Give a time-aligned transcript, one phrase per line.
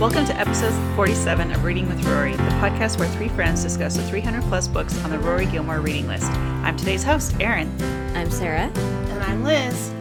[0.00, 4.02] Welcome to episode 47 of Reading with Rory, the podcast where three friends discuss the
[4.04, 6.24] 300 plus books on the Rory Gilmore reading list.
[6.32, 7.70] I'm today's host, Erin.
[8.16, 8.72] I'm Sarah.
[8.74, 9.92] And I'm Liz.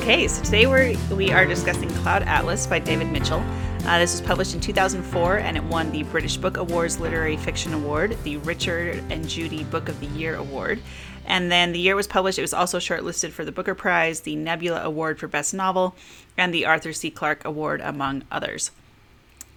[0.00, 3.38] Okay, so today we're, we are discussing Cloud Atlas by David Mitchell.
[3.84, 7.72] Uh, this was published in 2004 and it won the British Book Awards Literary Fiction
[7.72, 10.82] Award, the Richard and Judy Book of the Year Award.
[11.24, 14.34] And then the year was published, it was also shortlisted for the Booker Prize, the
[14.34, 15.94] Nebula Award for Best Novel,
[16.36, 17.12] and the Arthur C.
[17.12, 18.72] Clarke Award, among others.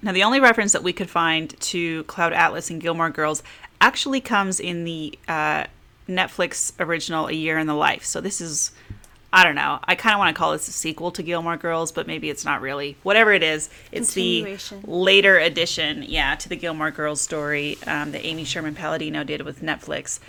[0.04, 3.42] Now, the only reference that we could find to Cloud Atlas and Gilmore Girls
[3.80, 5.64] actually comes in the uh,
[6.10, 8.04] Netflix original A Year in the Life.
[8.04, 8.72] So this is,
[9.32, 11.94] I don't know, I kind of want to call this a sequel to Gilmore Girls,
[11.94, 12.98] but maybe it's not really.
[13.04, 18.26] Whatever it is, it's the later addition, yeah, to the Gilmore Girls story um, that
[18.26, 20.20] Amy Sherman Palladino did with Netflix.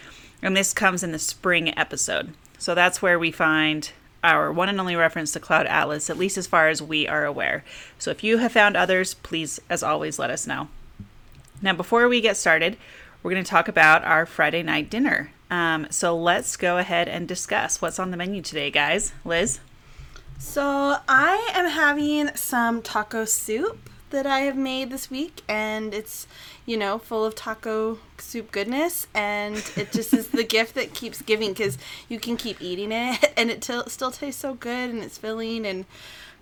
[0.40, 2.32] And this comes in the spring episode.
[2.58, 3.90] So that's where we find
[4.25, 7.25] our one and only reference to Cloud Atlas, at least as far as we are
[7.25, 7.62] aware.
[7.98, 10.69] So if you have found others, please, as always, let us know.
[11.62, 12.77] Now, before we get started,
[13.22, 15.30] we're going to talk about our Friday night dinner.
[15.50, 19.12] Um, so let's go ahead and discuss what's on the menu today, guys.
[19.25, 19.61] Liz?
[20.39, 26.27] So I am having some taco soup that I have made this week, and it's,
[26.66, 31.20] you know, full of taco soup goodness, and it just is the gift that keeps
[31.22, 35.02] giving because you can keep eating it, and it t- still tastes so good, and
[35.02, 35.84] it's filling and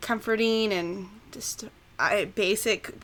[0.00, 1.64] comforting, and just
[1.98, 2.94] I basic,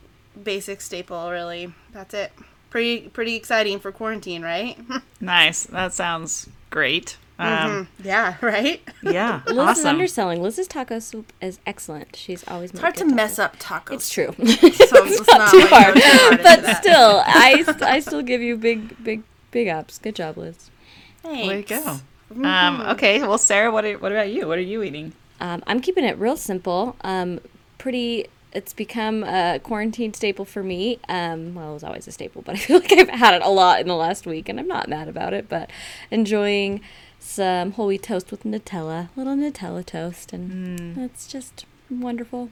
[0.42, 1.30] basic staple.
[1.30, 2.32] Really, that's it.
[2.70, 4.78] Pretty pretty exciting for quarantine, right?
[5.20, 5.64] nice.
[5.64, 7.16] That sounds great.
[7.38, 8.06] Um, mm-hmm.
[8.06, 8.82] Yeah, right?
[9.02, 9.42] Yeah.
[9.46, 9.80] Liz awesome.
[9.80, 10.42] is underselling.
[10.42, 12.16] Liz's taco soup is excellent.
[12.16, 13.92] She's always It's hard to mess up tacos.
[13.92, 14.32] It's true.
[14.32, 15.98] so it's not too like hard.
[15.98, 16.82] hard but that.
[16.82, 19.98] still, I, I still give you big, big, big ups.
[19.98, 20.70] Good job, Liz.
[21.22, 21.48] Thanks.
[21.48, 22.00] Way to
[22.32, 22.44] go.
[22.44, 23.20] Um, okay.
[23.20, 24.46] Well, Sarah, what, are, what about you?
[24.48, 25.12] What are you eating?
[25.40, 26.96] Um, I'm keeping it real simple.
[27.02, 27.40] Um,
[27.78, 28.26] pretty.
[28.52, 30.98] It's become a quarantine staple for me.
[31.08, 33.50] Um, well, it was always a staple, but I feel like I've had it a
[33.50, 35.48] lot in the last week, and I'm not mad about it.
[35.48, 35.70] But
[36.10, 36.80] enjoying
[37.20, 40.98] some whole wheat toast with Nutella, little Nutella toast, and Mm.
[41.04, 42.50] it's just wonderful.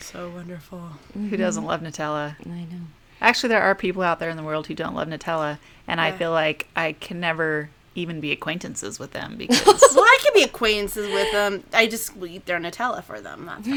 [0.00, 0.92] So wonderful.
[1.14, 2.36] Who doesn't love Nutella?
[2.46, 2.86] I know.
[3.20, 6.10] Actually, there are people out there in the world who don't love Nutella, and I
[6.12, 10.42] feel like I can never even be acquaintances with them because Well, I can be
[10.42, 11.64] acquaintances with them.
[11.74, 13.44] I just will eat their Nutella for them.
[13.46, 13.68] That's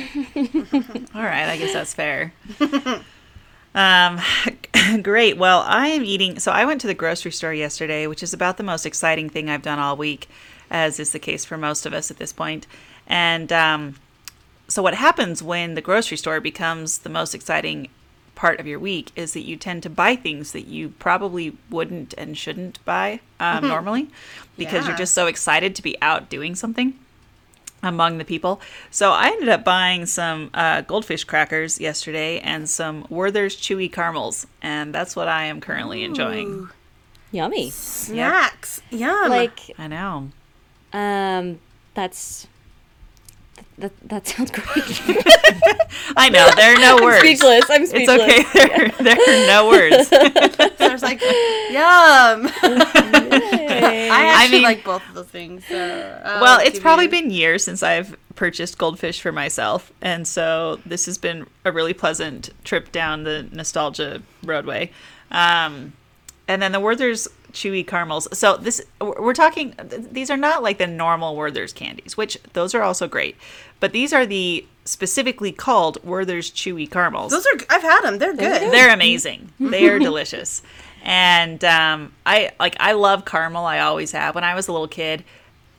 [1.15, 2.33] all right, I guess that's fair.
[3.75, 4.19] um,
[5.01, 5.37] great.
[5.37, 6.39] Well, I am eating.
[6.39, 9.49] So I went to the grocery store yesterday, which is about the most exciting thing
[9.49, 10.27] I've done all week,
[10.69, 12.67] as is the case for most of us at this point.
[13.07, 13.95] And um,
[14.67, 17.89] so what happens when the grocery store becomes the most exciting
[18.35, 22.13] part of your week is that you tend to buy things that you probably wouldn't
[22.17, 24.07] and shouldn't buy um, normally
[24.57, 26.97] because you're just so excited to be out doing something
[27.83, 28.59] among the people.
[28.89, 34.47] So I ended up buying some uh, goldfish crackers yesterday and some Werther's chewy caramels,
[34.61, 36.69] and that's what I am currently enjoying.
[37.31, 37.69] Yummy.
[37.69, 38.81] Snacks.
[38.89, 39.29] Yum.
[39.29, 40.29] Like, I know.
[40.93, 41.59] um,
[41.93, 42.47] that's.
[43.79, 44.65] That, that sounds great.
[46.15, 46.47] I know.
[46.55, 47.19] There are no I'm words.
[47.19, 47.65] speechless.
[47.69, 48.19] I'm speechless.
[48.21, 48.91] It's okay.
[49.03, 50.09] There, there are no words.
[50.77, 52.49] there's like, yum.
[52.61, 55.65] I I actually mean- like both of those things.
[55.67, 60.27] So I'll well, it's probably you- been years since I've purchased goldfish for myself, and
[60.27, 64.91] so this has been a really pleasant trip down the nostalgia roadway.
[65.31, 65.93] Um,
[66.47, 68.27] and then the Werther's chewy caramels.
[68.37, 69.75] So this we're talking.
[70.11, 73.37] These are not like the normal Werther's candies, which those are also great,
[73.79, 77.31] but these are the specifically called Werther's chewy caramels.
[77.31, 77.59] Those are.
[77.69, 78.17] I've had them.
[78.17, 78.73] They're good.
[78.73, 79.53] They're amazing.
[79.59, 80.61] They are delicious.
[81.05, 83.65] And um, I like I love caramel.
[83.65, 84.35] I always have.
[84.35, 85.25] When I was a little kid,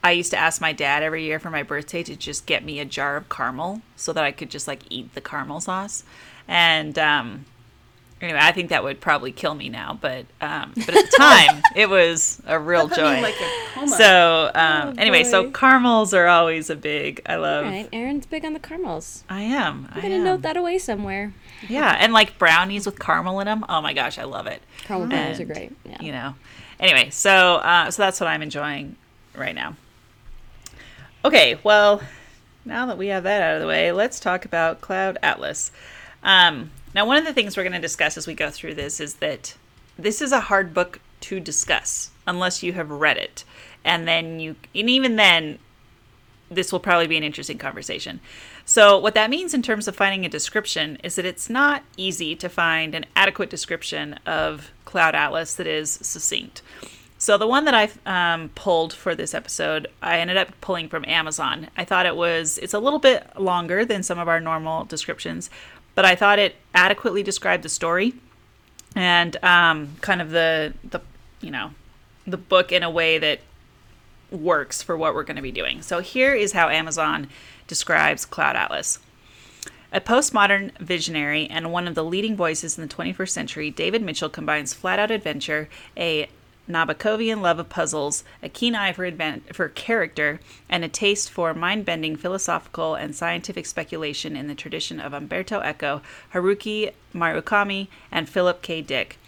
[0.03, 2.79] I used to ask my dad every year for my birthday to just get me
[2.79, 6.03] a jar of caramel so that I could just like eat the caramel sauce.
[6.47, 7.45] And um,
[8.25, 11.61] anyway, I think that would probably kill me now, but um, but at the time
[11.75, 13.21] it was a real Put me in, joy.
[13.21, 17.21] like a so um, anyway, so caramels are always a big.
[17.25, 17.65] I love.
[17.65, 19.23] right, Erin's big on the caramels.
[19.29, 19.87] I am.
[19.91, 20.23] I'm gonna am.
[20.23, 21.33] note that away somewhere.
[21.67, 23.65] Yeah, and like brownies with caramel in them.
[23.69, 24.61] Oh my gosh, I love it.
[24.83, 25.71] Caramel brownies are great.
[25.85, 26.01] Yeah.
[26.01, 26.35] You know.
[26.79, 28.95] Anyway, so uh, so that's what I'm enjoying
[29.35, 29.75] right now.
[31.23, 32.01] Okay, well,
[32.65, 35.71] now that we have that out of the way, let's talk about Cloud Atlas.
[36.23, 39.01] Um, now, one of the things we're going to discuss as we go through this
[39.01, 39.55] is that
[39.99, 43.43] this is a hard book to discuss unless you have read it,
[43.83, 45.59] and then you, and even then,
[46.49, 48.21] this will probably be an interesting conversation.
[48.63, 52.33] So, what that means in terms of finding a description is that it's not easy
[52.35, 56.61] to find an adequate description of Cloud Atlas that is succinct.
[57.17, 61.05] So the one that I um, pulled for this episode, I ended up pulling from
[61.05, 61.69] Amazon.
[61.77, 65.49] I thought it was it's a little bit longer than some of our normal descriptions,
[65.95, 68.13] but I thought it adequately described the story
[68.95, 71.01] and um, kind of the the
[71.41, 71.71] you know
[72.27, 73.39] the book in a way that
[74.31, 75.81] works for what we're going to be doing.
[75.81, 77.27] So here is how Amazon
[77.67, 78.99] describes Cloud Atlas.
[79.91, 84.29] A postmodern visionary and one of the leading voices in the 21st century, David Mitchell
[84.29, 86.27] combines flat out adventure, a
[86.67, 91.53] Nabokovian love of puzzles, a keen eye for, advan- for character, and a taste for
[91.53, 96.01] mind bending philosophical and scientific speculation in the tradition of Umberto Eco,
[96.33, 98.81] Haruki Murakami, and Philip K.
[98.81, 99.19] Dick.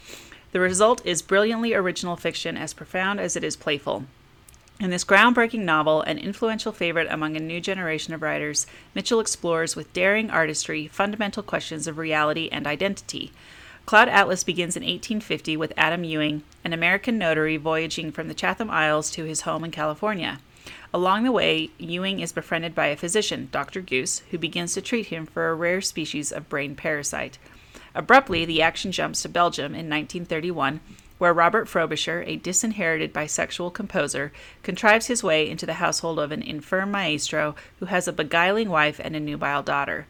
[0.52, 4.06] The result is brilliantly original fiction as profound as it is playful.
[4.80, 9.76] In this groundbreaking novel, an influential favorite among a new generation of writers, Mitchell explores
[9.76, 13.32] with daring artistry fundamental questions of reality and identity.
[13.88, 18.70] Cloud Atlas begins in 1850 with Adam Ewing, an American notary voyaging from the Chatham
[18.70, 20.40] Isles to his home in California.
[20.94, 23.80] Along the way, Ewing is befriended by a physician, Dr.
[23.80, 27.38] Goose, who begins to treat him for a rare species of brain parasite.
[27.96, 30.82] Abruptly, the action jumps to Belgium in 1931,
[31.18, 36.42] where Robert Frobisher, a disinherited bisexual composer, contrives his way into the household of an
[36.42, 40.08] infirm maestro who has a beguiling wife and a nubile daughter.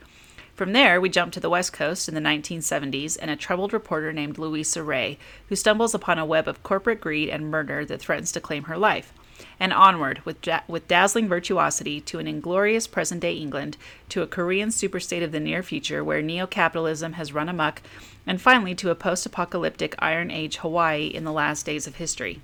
[0.57, 4.11] From there, we jump to the West Coast in the 1970s and a troubled reporter
[4.11, 5.19] named Luisa Rey,
[5.49, 8.75] who stumbles upon a web of corporate greed and murder that threatens to claim her
[8.75, 9.13] life.
[9.59, 13.77] And onward, with, da- with dazzling virtuosity, to an inglorious present day England,
[14.09, 17.83] to a Korean superstate of the near future where neo capitalism has run amok,
[18.25, 22.41] and finally to a post apocalyptic Iron Age Hawaii in the last days of history.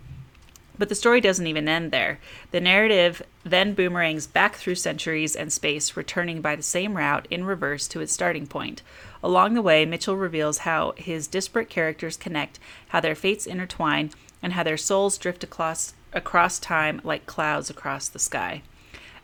[0.78, 2.20] But the story doesn't even end there.
[2.52, 7.44] The narrative then boomerangs back through centuries and space, returning by the same route in
[7.44, 8.82] reverse to its starting point.
[9.22, 12.60] Along the way, Mitchell reveals how his disparate characters connect,
[12.90, 14.12] how their fates intertwine,
[14.42, 18.62] and how their souls drift across, across time like clouds across the sky.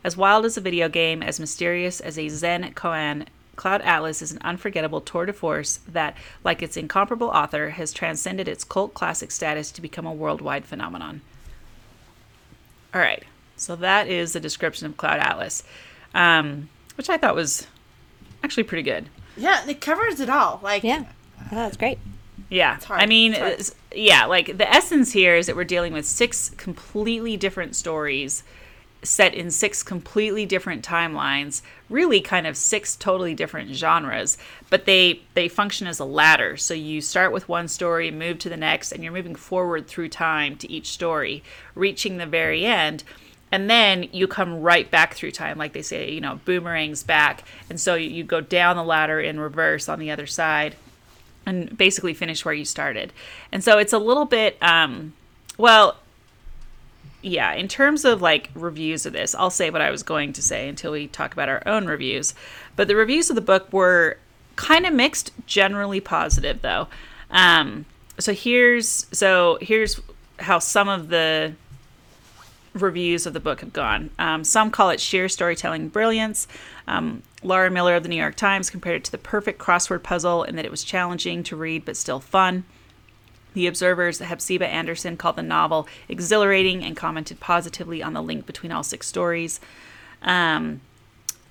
[0.02, 3.26] As wild as a video game, as mysterious as a Zen koan,
[3.56, 8.48] Cloud Atlas is an unforgettable tour de force that, like its incomparable author, has transcended
[8.48, 11.20] its cult classic status to become a worldwide phenomenon.
[12.94, 13.22] All right,
[13.60, 15.62] so that is the description of Cloud Atlas,
[16.14, 17.66] um, which I thought was
[18.42, 19.08] actually pretty good.
[19.36, 20.60] Yeah, it covers it all.
[20.62, 21.04] Like, Yeah,
[21.38, 21.98] I thought that's great.
[22.48, 23.00] Yeah, hard.
[23.02, 23.76] I mean, It's hard.
[23.94, 28.42] yeah, like the essence here is that we're dealing with six completely different stories
[29.02, 34.36] set in six completely different timelines really kind of six totally different genres
[34.68, 38.50] but they they function as a ladder so you start with one story move to
[38.50, 41.42] the next and you're moving forward through time to each story
[41.74, 43.02] reaching the very end
[43.52, 47.44] and then you come right back through time like they say you know boomerangs back
[47.68, 50.76] and so you, go down the ladder in reverse on the other side
[51.46, 53.12] and basically finish where you started.
[53.50, 55.14] And so it's a little bit um
[55.58, 55.96] well
[57.22, 60.42] yeah, in terms of like reviews of this, I'll say what I was going to
[60.42, 62.32] say until we talk about our own reviews.
[62.76, 64.16] But the reviews of the book were
[64.56, 66.88] kind of mixed, generally positive though.
[67.30, 67.86] Um
[68.18, 70.00] so here's so here's
[70.38, 71.54] how some of the
[72.74, 74.10] reviews of the book have gone.
[74.18, 76.46] Um, some call it sheer storytelling brilliance.
[76.86, 80.44] Um, Laura Miller of the New York Times compared it to the perfect crossword puzzle
[80.44, 82.64] in that it was challenging to read but still fun.
[83.54, 88.70] The Observer's Hephzibah Anderson called the novel exhilarating and commented positively on the link between
[88.70, 89.58] all six stories.
[90.22, 90.82] Um,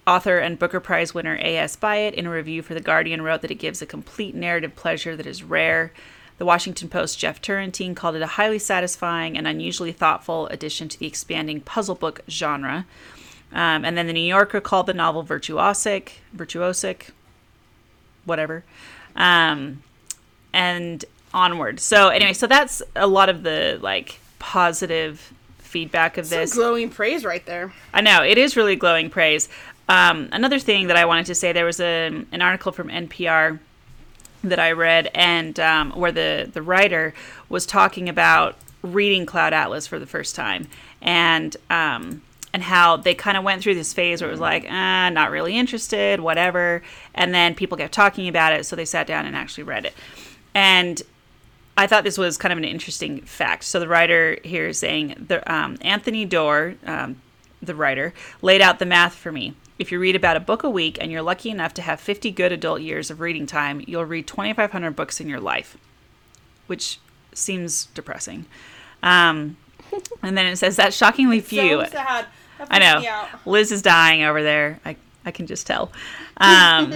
[0.08, 1.76] author and Booker Prize winner A.S.
[1.76, 5.16] Byatt, in a review for The Guardian, wrote that it gives a complete narrative pleasure
[5.16, 5.92] that is rare.
[6.40, 10.98] The Washington Post Jeff Turrentine called it a highly satisfying and unusually thoughtful addition to
[10.98, 12.86] the expanding puzzle book genre.
[13.52, 17.10] Um, and then the New Yorker called the novel virtuosic, virtuosic,
[18.24, 18.64] whatever.
[19.16, 19.84] Um,
[20.54, 21.04] and
[21.34, 21.82] onward.
[21.82, 26.54] So anyway, so that's a lot of the like positive feedback of some this.
[26.54, 27.74] glowing praise right there.
[27.94, 29.50] I know it is really glowing praise.
[29.90, 33.60] Um, another thing that I wanted to say, there was a, an article from NPR
[34.44, 37.14] that I read, and um, where the the writer
[37.50, 40.68] was talking about reading Cloud Atlas for the first time,
[41.02, 42.22] and um,
[42.54, 45.32] and how they kind of went through this phase where it was like, ah, not
[45.32, 46.82] really interested, whatever,
[47.14, 49.94] and then people kept talking about it, so they sat down and actually read it,
[50.54, 51.02] and
[51.80, 53.64] I thought this was kind of an interesting fact.
[53.64, 57.22] So the writer here is saying the um, Anthony Doerr, um,
[57.62, 59.54] the writer, laid out the math for me.
[59.80, 62.32] If you read about a book a week and you're lucky enough to have 50
[62.32, 65.78] good adult years of reading time, you'll read 2,500 books in your life,
[66.68, 67.00] which
[67.34, 68.46] seems depressing.
[69.02, 69.58] Um,
[70.22, 71.84] and then it says that's shockingly few.
[71.86, 72.26] So sad.
[72.58, 73.28] That I know.
[73.46, 74.82] Liz is dying over there.
[74.86, 75.92] I I can just tell.
[76.42, 76.94] Um,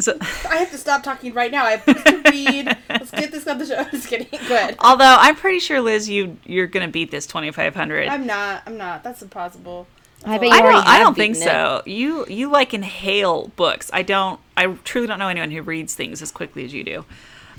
[0.00, 1.64] so, I have to stop talking right now.
[1.64, 2.76] I have to read.
[2.90, 3.82] Let's get this on the show.
[3.90, 4.26] Just kidding.
[4.46, 4.76] Go ahead.
[4.80, 8.06] although I'm pretty sure Liz, you you're gonna beat this 2,500.
[8.06, 8.64] I'm not.
[8.66, 9.02] I'm not.
[9.02, 9.86] That's impossible.
[10.26, 10.72] I bet I don't.
[10.74, 11.52] already I don't think beaten it.
[11.52, 11.82] so.
[11.86, 13.90] You you like inhale books.
[13.92, 14.40] I don't.
[14.56, 17.04] I truly don't know anyone who reads things as quickly as you do.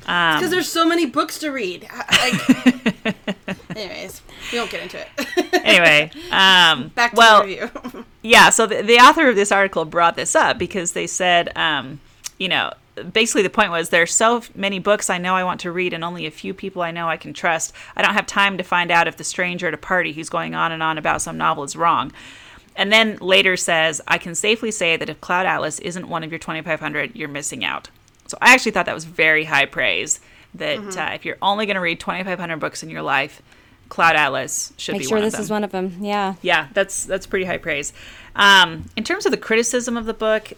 [0.07, 1.87] Um, Because there's so many books to read.
[1.89, 3.15] I- Like,
[3.75, 5.53] anyways, we won't get into it.
[5.65, 8.05] anyway, um, Back to well, the review.
[8.21, 8.49] yeah.
[8.49, 11.99] So the, the author of this article brought this up because they said, um,
[12.37, 12.71] you know,
[13.13, 16.03] basically the point was there's so many books I know I want to read and
[16.03, 17.73] only a few people I know I can trust.
[17.95, 20.53] I don't have time to find out if the stranger at a party who's going
[20.55, 22.11] on and on about some novel is wrong.
[22.75, 26.31] And then later says, I can safely say that if Cloud Atlas isn't one of
[26.31, 27.89] your 2,500, you're missing out.
[28.27, 30.19] So I actually thought that was very high praise.
[30.55, 30.99] That Mm-hmm.
[30.99, 33.41] uh, if you're only going to read 2,500 books in your life,
[33.89, 35.97] Cloud Atlas should Make be sure one this of them is one of them.
[36.01, 36.35] Yeah.
[36.41, 37.93] yeah that's that's pretty high praise
[38.35, 40.53] um, in terms of the criticism of the book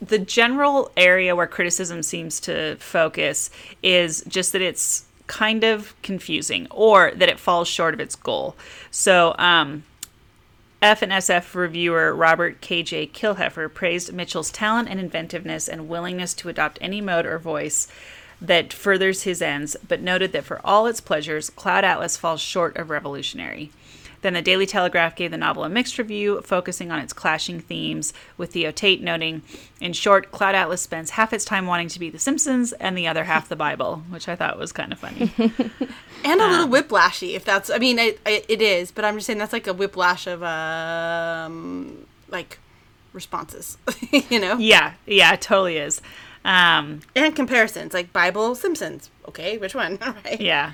[0.00, 3.50] the general area where criticism seems to focus
[3.82, 8.56] is just that it's kind of confusing or that it falls short of its goal
[8.90, 9.82] so um,
[10.82, 16.48] F and SF reviewer Robert KJ Killheffer praised Mitchell's talent and inventiveness and willingness to
[16.48, 17.86] adopt any mode or voice
[18.40, 22.78] that furthers his ends, but noted that for all its pleasures, Cloud Atlas falls short
[22.78, 23.70] of revolutionary.
[24.22, 28.12] Then the Daily Telegraph gave the novel a mixed review, focusing on its clashing themes,
[28.36, 29.42] with Theo Tait noting,
[29.80, 33.08] in short, Cloud Atlas spends half its time wanting to be The Simpsons and the
[33.08, 35.32] other half the Bible, which I thought was kind of funny.
[36.24, 37.70] and a little whiplashy, if that's.
[37.70, 40.42] I mean, it, it, it is, but I'm just saying that's like a whiplash of
[40.42, 42.58] um, like
[43.12, 43.78] responses,
[44.12, 46.00] you know, yeah, yeah, it totally is.
[46.44, 49.10] Um, and comparisons, like Bible, Simpsons.
[49.28, 49.98] Okay, which one?
[50.24, 50.40] right.
[50.40, 50.72] Yeah.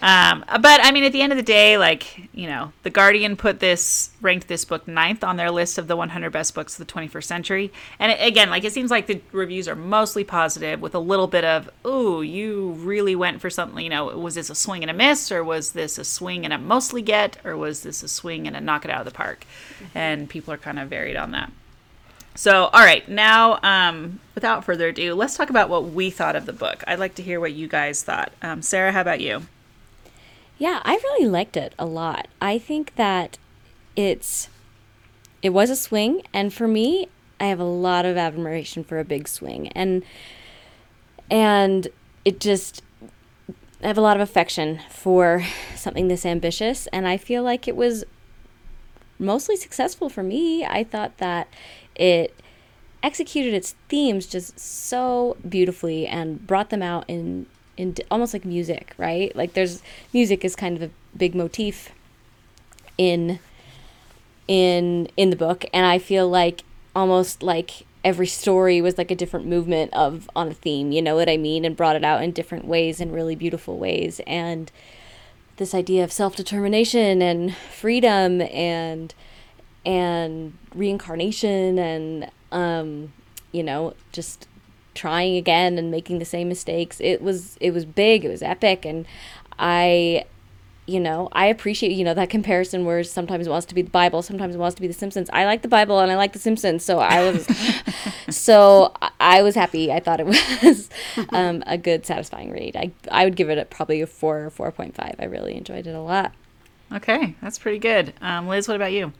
[0.00, 3.36] Um, but I mean, at the end of the day, like you know, the Guardian
[3.36, 6.86] put this ranked this book ninth on their list of the 100 best books of
[6.86, 7.72] the 21st century.
[7.98, 11.26] And it, again, like it seems like the reviews are mostly positive, with a little
[11.26, 14.90] bit of, "Ooh, you really went for something." You know, was this a swing and
[14.90, 18.08] a miss, or was this a swing and a mostly get, or was this a
[18.08, 19.44] swing and a knock it out of the park?
[19.94, 21.50] And people are kind of varied on that.
[22.36, 26.46] So, all right, now, um, without further ado, let's talk about what we thought of
[26.46, 26.84] the book.
[26.86, 28.30] I'd like to hear what you guys thought.
[28.42, 29.42] Um, Sarah, how about you?
[30.58, 32.26] Yeah, I really liked it a lot.
[32.42, 33.38] I think that
[33.94, 34.48] it's
[35.40, 37.08] it was a swing and for me,
[37.40, 40.04] I have a lot of admiration for a big swing and
[41.30, 41.88] and
[42.24, 42.82] it just
[43.82, 45.44] I have a lot of affection for
[45.76, 48.04] something this ambitious and I feel like it was
[49.18, 50.64] mostly successful for me.
[50.64, 51.48] I thought that
[51.94, 52.34] it
[53.02, 57.46] executed its themes just so beautifully and brought them out in
[57.78, 59.34] in almost like music, right?
[59.34, 59.82] Like there's
[60.12, 61.90] music is kind of a big motif
[62.98, 63.38] in
[64.46, 69.14] in in the book and I feel like almost like every story was like a
[69.14, 72.22] different movement of on a theme, you know what I mean, and brought it out
[72.22, 74.70] in different ways in really beautiful ways and
[75.56, 79.14] this idea of self-determination and freedom and
[79.84, 83.12] and reincarnation and um
[83.52, 84.47] you know just
[84.98, 87.00] trying again and making the same mistakes.
[87.00, 88.24] It was it was big.
[88.24, 88.84] It was epic.
[88.84, 89.06] And
[89.58, 90.24] i
[90.86, 93.90] you know i appreciate you know that comparison where sometimes it wants to be the
[93.90, 95.28] bible sometimes it wants to be the simpsons.
[95.32, 96.84] I like the bible and i like the simpsons.
[96.84, 97.46] So i was
[98.30, 99.92] so I- was happy.
[99.92, 100.88] I thought it was
[101.30, 102.74] um, a good satisfying read.
[102.76, 105.94] I i would give it a, probably a 4 or 4.5 i really enjoyed it
[105.94, 106.32] a lot.
[106.90, 108.14] Okay, that's pretty good.
[108.22, 109.12] Um, Liz, what about you?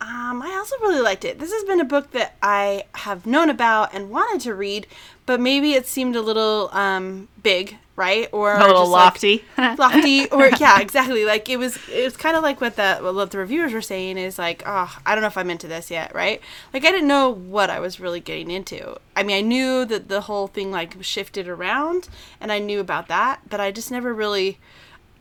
[0.00, 1.38] Um, I also really liked it.
[1.38, 4.86] This has been a book that I have known about and wanted to read,
[5.24, 8.28] but maybe it seemed a little um, big, right?
[8.30, 9.44] Or A little just, like, lofty.
[9.78, 11.24] lofty, or yeah, exactly.
[11.24, 14.18] Like it was, it was kind of like what the what the reviewers were saying
[14.18, 16.42] is like, oh, I don't know if I'm into this yet, right?
[16.74, 18.98] Like I didn't know what I was really getting into.
[19.16, 23.08] I mean, I knew that the whole thing like shifted around, and I knew about
[23.08, 24.58] that, but I just never really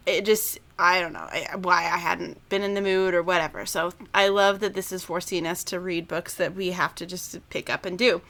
[0.06, 1.30] it just I don't know
[1.62, 3.66] why I hadn't been in the mood or whatever.
[3.66, 7.06] So I love that this is forcing us to read books that we have to
[7.06, 8.22] just pick up and do.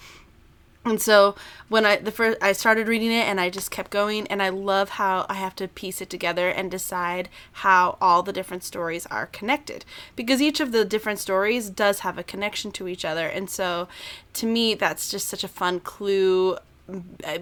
[0.85, 1.35] And so
[1.67, 4.49] when I the first I started reading it and I just kept going and I
[4.49, 9.07] love how I have to piece it together and decide how all the different stories
[9.07, 9.83] are connected
[10.15, 13.87] because each of the different stories does have a connection to each other and so
[14.33, 16.55] to me that's just such a fun clue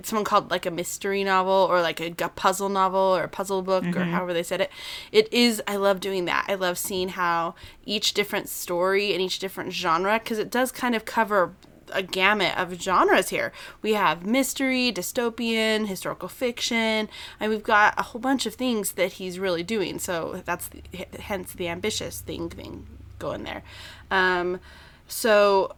[0.03, 3.62] someone called like a mystery novel or like a gu- puzzle novel or a puzzle
[3.62, 4.71] book or however they said it.
[5.12, 6.45] It is i love doing that.
[6.47, 10.95] I love seeing how each different story and each different genre because it does kind
[10.95, 11.53] of cover
[11.91, 13.51] a gamut of genres here.
[13.81, 17.09] We have mystery dystopian historical fiction
[17.39, 20.00] and we've got a whole bunch of things that he's really doing.
[20.00, 20.81] So that's the,
[21.19, 22.88] hence the ambitious thing thing
[23.19, 23.63] going there.
[24.09, 24.59] Um,
[25.07, 25.75] so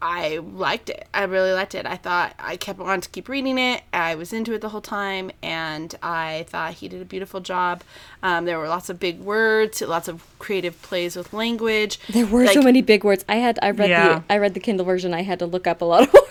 [0.00, 1.08] I liked it.
[1.12, 1.84] I really liked it.
[1.84, 3.82] I thought I kept wanting to keep reading it.
[3.92, 7.82] I was into it the whole time, and I thought he did a beautiful job.
[8.22, 11.98] Um, there were lots of big words, lots of creative plays with language.
[12.08, 13.24] There were Like, so many big words.
[13.28, 14.20] I had I read Yeah.
[14.28, 15.12] the I read the Kindle version.
[15.14, 16.24] I had to look up a lot of words.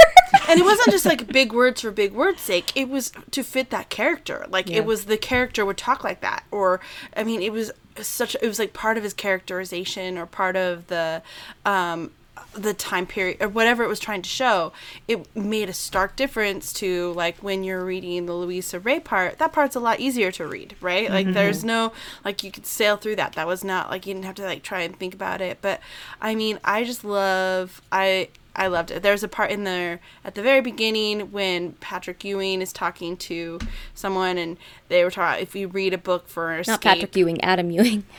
[0.49, 3.69] and it wasn't just like big words for big words sake it was to fit
[3.69, 4.77] that character like Yeah.
[4.77, 6.79] it was the character would talk like that or
[7.15, 7.71] i mean it was
[8.01, 11.21] such it was like part of his characterization or part of the
[11.65, 12.11] um
[12.57, 14.71] the time period or whatever it was trying to show
[15.07, 19.53] it made a stark difference to like when you're reading the luisa rey part that
[19.53, 21.33] part's a lot easier to read right like mm-hmm.
[21.33, 21.91] there's no
[22.25, 24.63] like you could sail through that that was not like you didn't have to like
[24.63, 25.79] try and think about it but
[26.21, 29.03] i mean i just love i I loved it.
[29.03, 33.59] There's a part in there at the very beginning when Patrick Ewing is talking to
[33.93, 34.57] someone, and
[34.89, 35.43] they were talking.
[35.43, 38.03] If you read a book for escape, Not Patrick Ewing, Adam Ewing.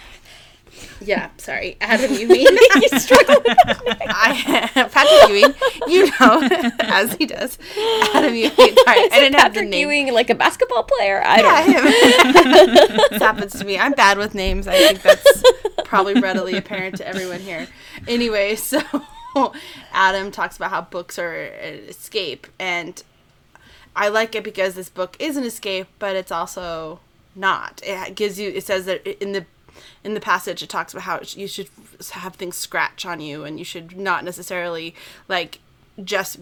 [1.00, 2.40] yeah, sorry, Adam Ewing.
[2.40, 3.36] you struggle.
[3.46, 5.54] I, Patrick Ewing,
[5.86, 6.48] you know,
[6.80, 7.58] as he does.
[8.14, 8.50] Adam Ewing.
[8.50, 9.88] Sorry, I didn't have the name.
[9.88, 11.22] Ewing, like a basketball player.
[11.24, 11.70] I don't.
[11.70, 13.08] Yeah, know.
[13.10, 13.78] this happens to me.
[13.78, 14.66] I'm bad with names.
[14.66, 15.42] I think that's
[15.84, 17.68] probably readily apparent to everyone here.
[18.06, 18.80] Anyway, so
[19.92, 23.02] Adam talks about how books are an escape, and
[23.94, 27.00] I like it because this book is an escape, but it's also
[27.34, 27.80] not.
[27.84, 28.50] It gives you.
[28.50, 29.46] It says that in the
[30.04, 31.68] in the passage it talks about how you should
[32.12, 34.94] have things scratch on you, and you should not necessarily
[35.28, 35.60] like
[36.04, 36.38] just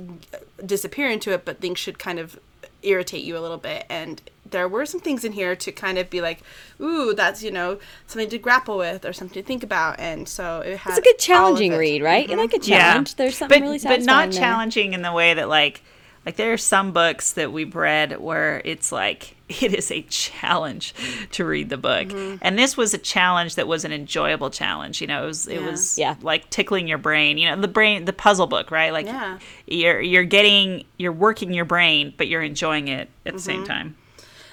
[0.64, 2.38] disappear into it, but things should kind of
[2.82, 3.86] irritate you a little bit.
[3.88, 6.40] And there were some things in here to kind of be like,
[6.80, 9.98] ooh, that's you know something to grapple with or something to think about.
[9.98, 12.28] And so it had It's a good challenging read, right?
[12.28, 12.70] You like a mm-hmm.
[12.70, 13.14] challenge.
[13.16, 14.40] There's something really but satisfying not there.
[14.40, 15.82] challenging in the way that like
[16.26, 20.92] like there are some books that we've read where it's like it is a challenge
[21.30, 22.36] to read the book Mm-hmm.
[22.42, 25.60] and this was a challenge that was an enjoyable challenge you know it was it
[25.60, 25.70] Yeah.
[25.70, 26.14] was Yeah.
[26.22, 29.38] like tickling your brain you know the brain the puzzle book right like Yeah.
[29.66, 33.38] you're you're getting you're working your brain but you're enjoying it at the Mm-hmm.
[33.38, 33.96] same time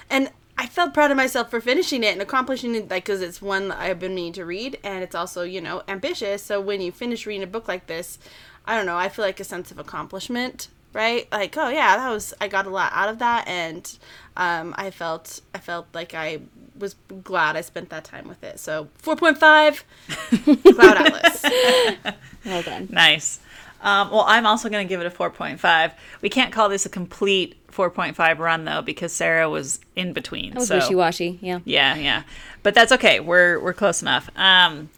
[0.08, 3.42] and I felt proud of myself for finishing it and accomplishing it, like because it's
[3.42, 6.44] one that I've been meaning to read, and it's also you know ambitious.
[6.44, 8.20] So when you finish reading a book like this,
[8.64, 11.30] I don't know, I feel like a sense of accomplishment, right?
[11.30, 13.98] Like oh yeah, that was I got a lot out of that, and
[14.38, 16.40] um, I felt I felt like I
[16.78, 18.58] was glad I spent that time with it.
[18.58, 19.84] So four point five,
[20.44, 21.44] Cloud Atlas.
[22.44, 22.88] Well done.
[22.90, 23.40] Nice.
[23.80, 25.92] Um, well, I'm also going to give it a 4.5.
[26.22, 30.50] We can't call this a complete 4.5 run though because Sarah was in between.
[30.50, 31.38] That was so wishy washy.
[31.42, 31.60] Yeah.
[31.64, 32.22] yeah, yeah,
[32.62, 33.20] but that's okay.
[33.20, 34.30] We're we're close enough.
[34.36, 34.90] Um,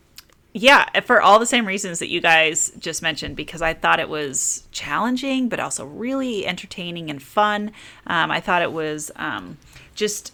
[0.56, 4.08] yeah, for all the same reasons that you guys just mentioned, because I thought it
[4.08, 7.72] was challenging, but also really entertaining and fun.
[8.06, 9.58] Um, I thought it was um,
[9.94, 10.32] just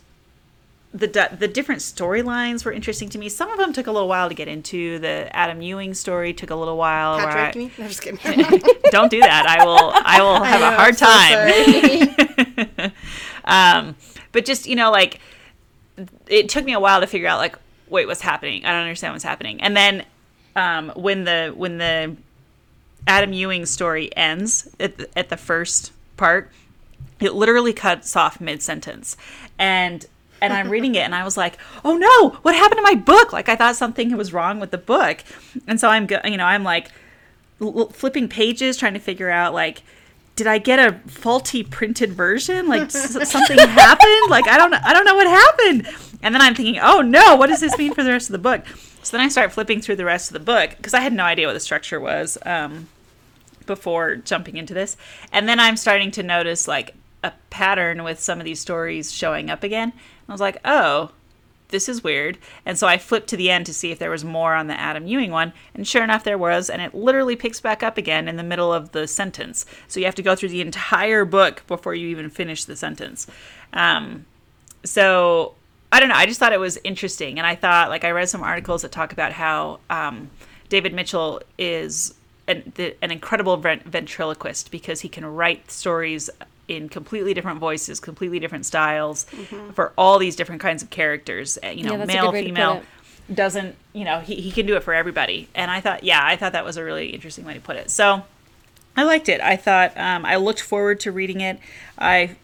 [0.94, 3.28] the the different storylines were interesting to me.
[3.28, 5.00] Some of them took a little while to get into.
[5.00, 7.18] The Adam Ewing story took a little while.
[7.18, 8.18] Patrick, I, I'm just kidding.
[8.92, 9.46] don't do that.
[9.48, 9.92] I will.
[9.92, 12.06] I will have know, a hard I'm
[12.68, 12.92] so time.
[13.88, 13.96] um,
[14.30, 15.18] but just you know, like
[16.28, 17.58] it took me a while to figure out, like,
[17.88, 18.64] wait, what's happening?
[18.64, 19.60] I don't understand what's happening.
[19.60, 20.04] And then
[20.56, 22.16] um, when the when the
[23.06, 26.50] Adam Ewing story ends at the, at the first part,
[27.20, 29.16] it literally cuts off mid sentence,
[29.58, 30.06] and
[30.40, 33.32] and I'm reading it, and I was like, oh no, what happened to my book?
[33.32, 35.22] Like I thought something was wrong with the book,
[35.66, 36.90] and so I'm go- you know I'm like
[37.60, 39.82] l- flipping pages trying to figure out like
[40.34, 42.66] did I get a faulty printed version?
[42.66, 44.30] Like s- something happened?
[44.30, 45.88] Like I don't I don't know what happened.
[46.22, 48.38] And then I'm thinking, "Oh no, what does this mean for the rest of the
[48.38, 48.64] book?"
[49.02, 51.24] So then I start flipping through the rest of the book because I had no
[51.24, 52.88] idea what the structure was um,
[53.66, 54.96] before jumping into this.
[55.32, 59.50] And then I'm starting to notice like a pattern with some of these stories showing
[59.50, 59.90] up again.
[59.92, 61.10] And I was like, "Oh,
[61.72, 62.38] this is weird.
[62.64, 64.78] And so I flipped to the end to see if there was more on the
[64.78, 65.52] Adam Ewing one.
[65.74, 66.70] And sure enough, there was.
[66.70, 69.66] And it literally picks back up again in the middle of the sentence.
[69.88, 73.26] So you have to go through the entire book before you even finish the sentence.
[73.72, 74.26] Um,
[74.84, 75.54] so
[75.92, 76.14] I don't know.
[76.14, 77.38] I just thought it was interesting.
[77.38, 80.30] And I thought, like, I read some articles that talk about how um,
[80.70, 82.14] David Mitchell is
[82.48, 86.30] an, the, an incredible ventriloquist because he can write stories
[86.66, 89.26] in completely different voices, completely different styles
[89.74, 91.58] for all these different kinds of characters.
[91.62, 92.82] uh, You know, Yeah, male, good way to put female.
[93.32, 96.34] Doesn't you know he, he can do it for everybody, and I thought yeah I
[96.36, 97.88] thought that was a really interesting way to put it.
[97.88, 98.24] So
[98.96, 99.40] I liked it.
[99.40, 101.58] I thought um, I looked forward to reading it.
[101.98, 102.36] i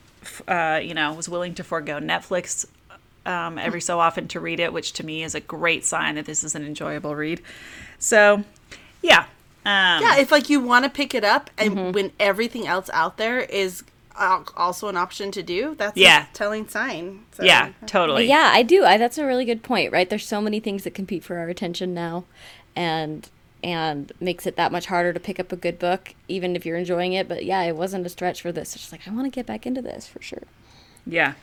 [0.46, 2.66] uh, you know, was willing to forego Netflix
[3.26, 6.24] um, every so often to read it, which to me is a great sign that
[6.26, 7.40] this is an enjoyable read.
[7.98, 8.44] So,
[9.02, 9.26] yeah,
[9.66, 11.92] um, Yeah, if like you want to pick it up and Mm-hmm.
[11.92, 13.82] when everything else out there is
[14.20, 16.26] also an option to do, that's Yeah.
[16.30, 17.20] a telling sign.
[17.32, 18.26] So, yeah, totally.
[18.28, 18.84] Yeah, I do.
[18.84, 20.08] I, that's a really good point, right?
[20.08, 22.24] There's so many things that compete for our attention now,
[22.74, 23.28] and
[23.62, 26.76] and makes it that much harder to pick up a good book, even if you're
[26.76, 27.28] enjoying it.
[27.28, 28.74] But yeah, it wasn't a stretch for this.
[28.74, 30.44] It's just like I want to get back into this for sure.
[31.04, 31.34] Yeah.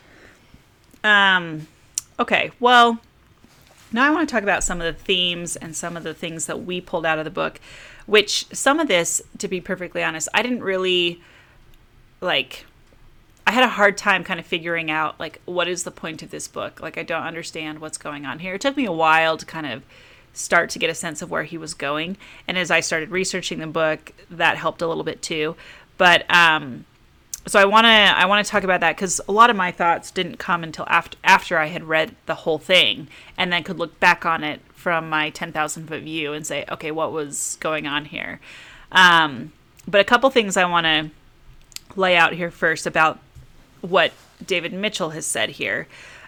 [1.06, 1.68] Um.
[2.18, 2.50] Okay.
[2.58, 2.98] Well,
[3.92, 6.46] now I want to talk about some of the themes and some of the things
[6.46, 7.60] that we pulled out of the book.
[8.06, 11.20] Which some of this, to be perfectly honest, I didn't really
[12.20, 12.66] like
[13.46, 16.30] I had a hard time kind of figuring out like what is the point of
[16.30, 16.80] this book?
[16.80, 18.54] Like I don't understand what's going on here.
[18.54, 19.84] It took me a while to kind of
[20.32, 22.16] start to get a sense of where he was going.
[22.48, 25.56] And as I started researching the book, that helped a little bit too.
[25.96, 26.84] But um,
[27.46, 29.70] so I want to I want to talk about that because a lot of my
[29.70, 33.78] thoughts didn't come until after after I had read the whole thing and then could
[33.78, 37.56] look back on it from my ten thousand foot view and say, okay, what was
[37.60, 38.40] going on here?
[38.92, 39.52] Um,
[39.86, 41.10] but a couple things I want to
[41.98, 43.20] lay out here first about
[43.80, 44.12] what
[44.44, 45.86] David Mitchell has said here.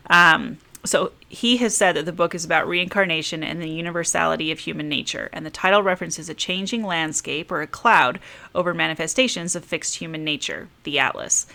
[0.08, 4.60] Um, so he has said that the book is about reincarnation and the universality of
[4.60, 8.20] human nature, and the title references a changing landscape or a cloud
[8.54, 11.46] over manifestations of fixed human nature, the Atlas.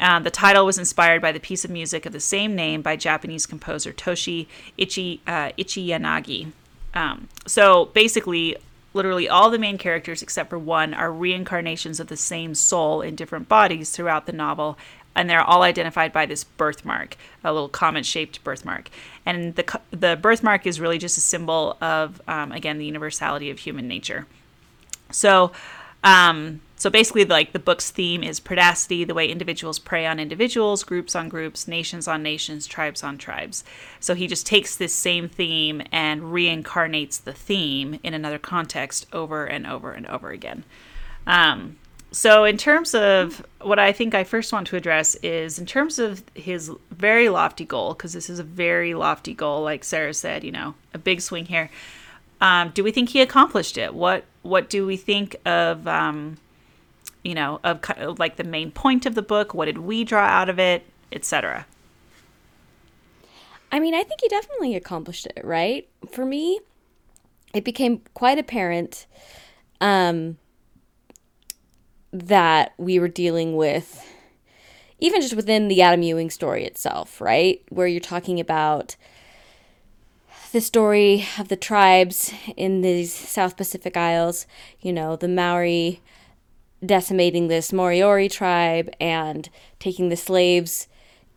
[0.00, 2.96] Um, the title was inspired by the piece of music of the same name by
[2.96, 6.52] Japanese composer Toshi Ichi, uh, Ichiyanagi.
[6.94, 8.56] Um, so basically,
[8.92, 13.14] literally all the main characters except for one are reincarnations of the same soul in
[13.14, 14.78] different bodies throughout the novel
[15.14, 18.90] and they're all identified by this birthmark, a little comet-shaped birthmark.
[19.24, 23.58] And the the birthmark is really just a symbol of, um, again, the universality of
[23.60, 24.26] human nature.
[25.10, 25.52] So,
[26.02, 30.84] um, so basically, like the book's theme is predacity, the way individuals prey on individuals,
[30.84, 33.64] groups on groups, nations on nations, tribes on tribes.
[34.00, 39.46] So he just takes this same theme and reincarnates the theme in another context over
[39.46, 40.64] and over and over again.
[41.26, 41.76] Um,
[42.14, 45.98] so, in terms of what I think I first want to address is in terms
[45.98, 50.44] of his very lofty goal, because this is a very lofty goal, like Sarah said,
[50.44, 51.70] you know, a big swing here.
[52.40, 53.94] Um, do we think he accomplished it?
[53.94, 56.36] What What do we think of, um,
[57.24, 59.52] you know, of, of like the main point of the book?
[59.52, 61.66] What did we draw out of it, etc.
[63.72, 65.88] I mean, I think he definitely accomplished it, right?
[66.12, 66.60] For me,
[67.52, 69.06] it became quite apparent.
[69.80, 70.36] Um,
[72.14, 74.08] that we were dealing with,
[75.00, 77.60] even just within the Adam Ewing story itself, right?
[77.70, 78.94] Where you're talking about
[80.52, 84.46] the story of the tribes in these South Pacific Isles,
[84.80, 86.00] you know, the Maori
[86.86, 89.48] decimating this Moriori tribe and
[89.80, 90.86] taking the slaves,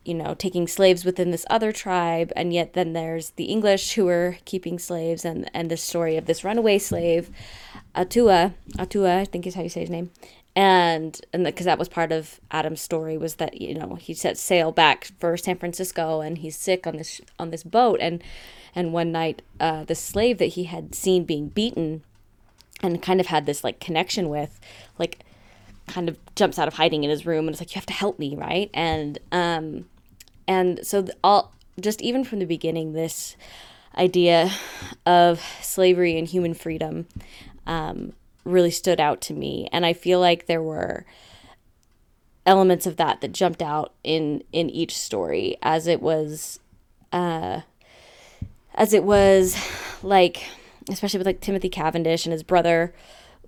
[0.04, 4.06] you know, taking slaves within this other tribe, and yet then there's the English who
[4.06, 7.30] are keeping slaves, and and the story of this runaway slave,
[7.96, 10.10] Atua, Atua, I think is how you say his name,
[10.58, 14.36] and and because that was part of Adam's story was that you know he set
[14.36, 18.00] sail back for San Francisco and he's sick on this on this boat.
[18.00, 18.24] And
[18.74, 22.02] and one night uh, the slave that he had seen being beaten
[22.82, 24.58] and kind of had this like connection with
[24.98, 25.20] like
[25.86, 27.92] kind of jumps out of hiding in his room and it's like you have to
[27.92, 28.68] help me right?
[28.74, 29.84] And um
[30.48, 33.36] and so all just even from the beginning this
[33.96, 34.50] idea
[35.06, 37.06] of slavery and human freedom
[37.68, 38.12] um,
[38.48, 39.68] really stood out to me.
[39.72, 41.04] And i feel like there were
[42.48, 46.58] elements of that that jumped out in in each story as it was
[47.12, 47.60] uh
[48.74, 49.54] as it was
[50.02, 50.44] like
[50.90, 52.94] especially with like timothy cavendish and his brother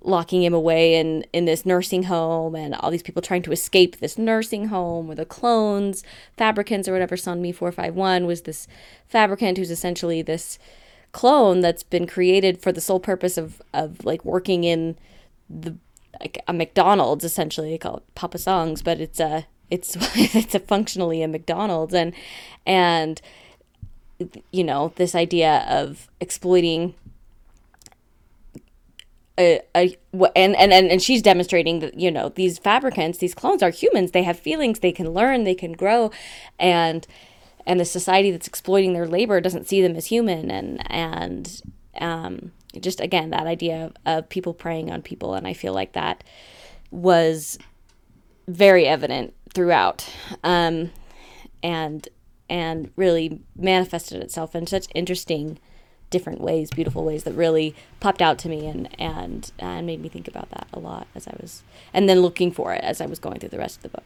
[0.03, 3.97] locking him away in in this nursing home and all these people trying to escape
[3.97, 6.03] this nursing home or the clones
[6.37, 8.67] fabricants or whatever Sonmi 451 was this
[9.07, 10.59] fabricant who's essentially this
[11.11, 14.97] clone that's been created for the sole purpose of of like working in
[15.49, 15.75] the
[16.19, 17.71] like a McDonald's essentially.
[17.71, 19.95] They call it Papa Songs, but it's a it's
[20.35, 21.93] it's a functionally a McDonald's.
[21.93, 22.13] And
[22.65, 23.21] and
[24.51, 26.93] you know this idea of exploiting
[29.39, 29.97] a, a
[30.35, 34.11] and, and and she's demonstrating that you know these fabricants these clones are humans.
[34.11, 34.79] They have feelings.
[34.79, 35.43] They can learn.
[35.43, 36.11] They can grow.
[36.59, 37.07] And
[37.65, 40.49] and the society that's exploiting their labor doesn't see them as human.
[40.51, 41.61] And and
[41.99, 45.33] um, just again that idea of, of people preying on people.
[45.33, 46.23] And i feel like that
[46.91, 47.57] was
[48.47, 50.07] very evident throughout
[50.43, 50.91] um,
[51.63, 52.07] and
[52.49, 55.57] and really manifested itself in such interesting
[56.09, 60.09] different ways beautiful ways that really popped out to me and and and made me
[60.09, 63.05] think about that a lot as i was and then looking for it as i
[63.05, 64.03] was going through the rest of the book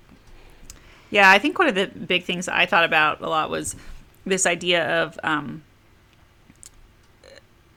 [1.10, 3.76] yeah, I think one of the big things I thought about a lot was
[4.26, 5.64] this idea of um,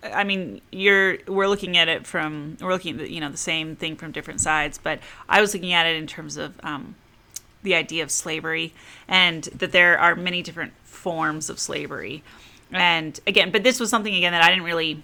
[0.02, 3.76] I mean, you're we're looking at it from we're looking at you know the same
[3.76, 6.94] thing from different sides, but I was looking at it in terms of um,
[7.62, 8.72] the idea of slavery
[9.06, 12.22] and that there are many different forms of slavery.
[12.70, 15.02] And again, but this was something again that I didn't really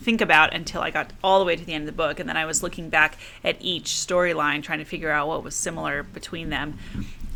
[0.00, 2.18] think about until I got all the way to the end of the book.
[2.18, 5.54] And then I was looking back at each storyline, trying to figure out what was
[5.54, 6.78] similar between them.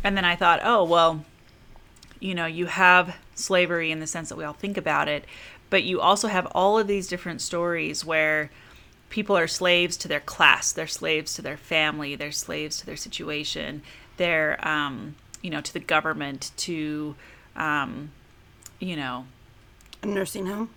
[0.03, 1.25] And then I thought, oh, well,
[2.19, 5.25] you know, you have slavery in the sense that we all think about it,
[5.69, 8.49] but you also have all of these different stories where
[9.09, 12.95] people are slaves to their class, they're slaves to their family, they're slaves to their
[12.95, 13.81] situation,
[14.17, 17.15] they're, um, you know, to the government, to,
[17.55, 18.11] um,
[18.79, 19.25] you know,
[20.01, 20.69] A nursing home.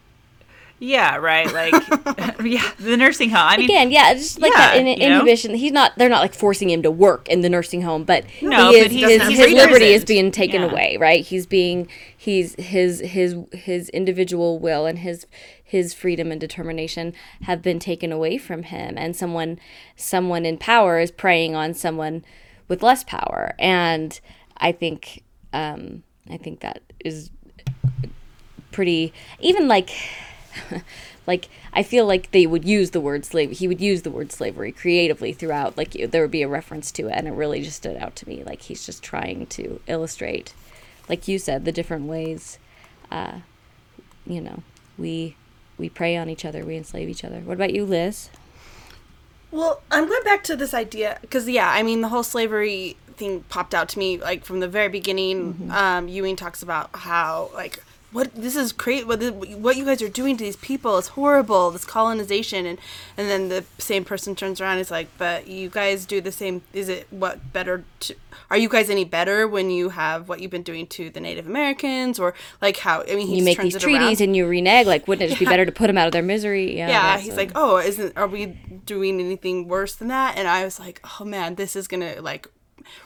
[0.83, 1.73] Yeah, right, like,
[2.45, 3.39] yeah, the nursing home.
[3.47, 5.05] I mean, Again, yeah, just like Yeah, that in, you know?
[5.17, 5.55] inhibition.
[5.55, 5.93] He's not.
[5.97, 8.91] They're not like forcing him to work in the nursing home, but No, he but
[8.91, 10.71] he his, his liberty is being taken Yeah.
[10.71, 10.97] away.
[10.99, 11.25] Right?
[11.25, 15.25] He's being he's his his his individual will and his
[15.63, 19.61] his freedom and determination have been taken away from him, and someone
[19.95, 22.25] someone in power is preying on someone
[22.67, 24.21] with less power, and
[24.59, 27.31] I think um, I think that is
[28.73, 29.91] pretty even like
[31.27, 33.51] like I feel like they would use the word slave.
[33.53, 35.77] He would use the word slavery creatively throughout.
[35.77, 38.29] Like there would be a reference to it, and it really just stood out to
[38.29, 38.43] me.
[38.45, 40.55] Like he's just trying to illustrate,
[41.09, 42.59] like you said, the different ways.
[43.11, 43.41] Uh,
[44.27, 44.63] you know,
[44.99, 45.37] we
[45.79, 47.41] we prey on each other, we enslave each other.
[47.41, 48.31] What about you, Liz?
[49.51, 53.43] Well, I'm going back to this idea because, yeah, I mean, the whole slavery thing
[53.51, 55.71] popped out to me like from the very beginning.
[55.71, 59.05] Um, Ewing talks about how like what this is crazy.
[59.05, 59.23] What
[59.59, 61.71] what you guys are doing to these people is horrible.
[61.71, 62.79] This colonization, and
[63.17, 66.33] and then the same person turns around and is like, but you guys do the
[66.33, 66.63] same.
[66.73, 67.85] Is it what better?
[68.01, 68.15] To,
[68.51, 71.47] are you guys any better when you have what you've been doing to the Native
[71.47, 73.03] Americans or like how?
[73.03, 73.97] I mean, he You make these it around.
[73.99, 74.87] treaties and you renege.
[74.87, 76.77] Like, wouldn't it just be better to put them out of their misery?
[76.77, 78.47] Yeah, yeah he's a- like oh isn't are we
[78.85, 82.49] doing anything worse than that and i was like oh man this is gonna like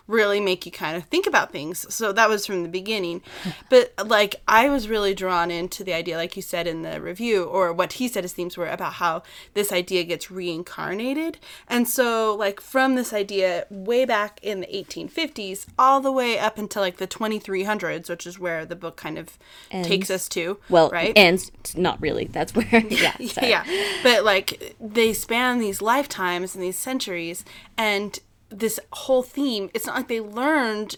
[0.07, 1.92] really make you kind of think about things.
[1.94, 3.22] So that was from the beginning.
[3.70, 7.44] But like i was really drawn into the idea like you said in the review
[7.44, 9.22] or what he said his themes were about how
[9.55, 11.38] this idea gets reincarnated.
[11.68, 16.59] And so like from this idea way back in the 1850s all the way up
[16.59, 19.38] until like the 2300s which is where the book kind of
[19.83, 21.16] takes us to well, right?
[21.16, 22.27] and not really.
[22.27, 22.66] That's where.
[22.96, 23.64] Yeah, yeah.
[24.03, 27.44] but like they span these lifetimes and these centuries
[27.77, 28.18] and
[28.50, 30.96] this whole theme it's not like they learned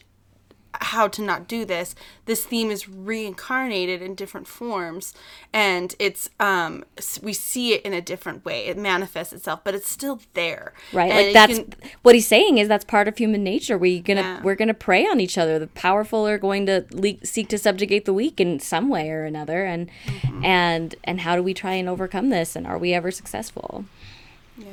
[0.81, 1.95] how to not do this
[2.27, 5.13] this theme is reincarnated in different forms
[5.53, 6.85] and it's um
[7.23, 11.11] we see it in a different way it manifests itself but it's still there right
[11.11, 14.21] And like that's can- what he's saying is that's part of human nature We're gonna
[14.21, 14.43] Yeah.
[14.43, 18.05] we're gonna prey on each other the powerful are going to le- seek to subjugate
[18.05, 20.45] the weak in some way or another and Mm-hmm.
[20.45, 23.87] and and how do we try and overcome this and are we ever successful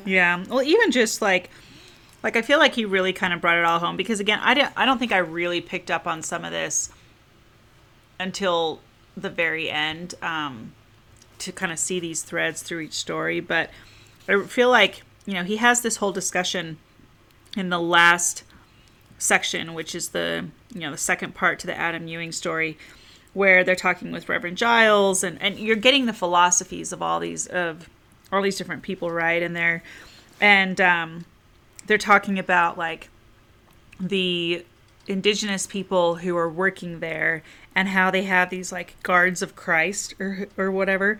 [0.04, 0.44] Yeah.
[0.48, 1.48] Well, even just like,
[2.26, 4.52] like I feel like he really kind of brought it all home because again, I
[4.52, 6.90] don't, I don't think I really picked up on some of this
[8.18, 8.80] until
[9.16, 10.72] the very end um,
[11.38, 13.38] to kind of see these threads through each story.
[13.38, 13.70] But
[14.28, 16.78] I feel like you know he has this whole discussion
[17.56, 18.42] in the last
[19.18, 22.76] section, which is the you know the second part to the Adam Ewing story,
[23.34, 27.46] where they're talking with Reverend Giles, and and you're getting the philosophies of all these
[27.46, 27.88] of
[28.32, 29.44] all these different people, right?
[29.44, 29.84] And they're
[30.40, 31.24] and um,
[31.86, 33.08] they're talking about like
[34.00, 34.64] the
[35.06, 37.42] indigenous people who are working there
[37.74, 41.18] and how they have these like guards of Christ or or whatever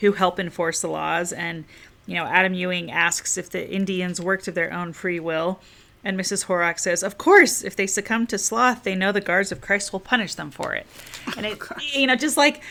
[0.00, 1.32] who help enforce the laws.
[1.32, 1.64] And
[2.06, 5.60] you know Adam Ewing asks if the Indians worked of their own free will.
[6.04, 6.46] And Mrs.
[6.46, 9.92] Horrox says of course if they succumb to sloth they know the guards of Christ
[9.92, 10.86] will punish them for it.
[11.36, 11.58] And it
[11.92, 12.62] you know just like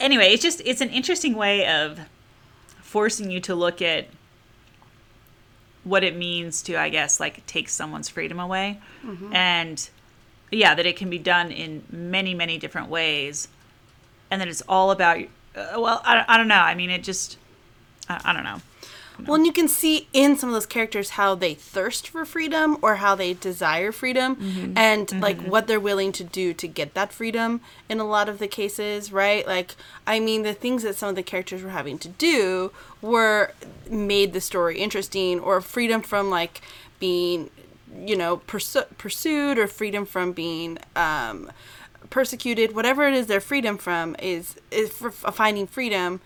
[0.00, 2.00] anyway it's just it's an interesting way of
[2.80, 4.06] forcing you to look at
[5.84, 8.80] what it means to i guess like take someone's freedom away.
[9.32, 9.88] And
[10.50, 13.48] yeah that it can be done in many many different ways.
[14.30, 15.18] And that it's all about
[15.54, 16.54] uh, well I, I don't know.
[16.56, 17.38] I mean it just
[18.08, 18.60] I, I don't know
[19.20, 22.78] Well, and you can see in some of those characters how they thirst for freedom
[22.82, 27.12] or how they desire freedom and like what they're willing to do to get that
[27.12, 29.46] freedom in a lot of the cases, right?
[29.46, 33.52] Like, I mean, the things that some of the characters were having to do were
[33.88, 36.60] made the story interesting or freedom from like
[36.98, 37.50] being,
[37.96, 41.50] you know, pursued or freedom from being, um,
[42.10, 46.20] persecuted whatever it is their freedom from is is for finding freedom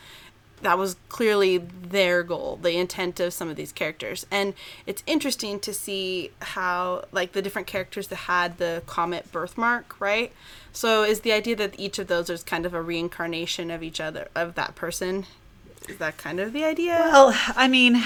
[0.62, 4.26] that was clearly their goal, the intent of some of these characters.
[4.30, 4.54] And
[4.86, 10.32] it's interesting to see how, like, the different characters that had the comet birthmark, right?
[10.72, 14.00] So, is the idea that each of those is kind of a reincarnation of each
[14.00, 15.26] other, of that person?
[15.88, 16.96] Is that kind of the idea?
[17.10, 18.02] well i mean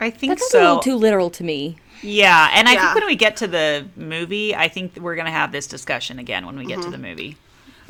[0.00, 2.80] i think that's a so little too literal to me yeah and i Yeah.
[2.82, 6.44] think when we get to the movie i think we're gonna have this discussion again
[6.44, 6.90] when we get to mm-hmm.
[6.90, 7.36] the movie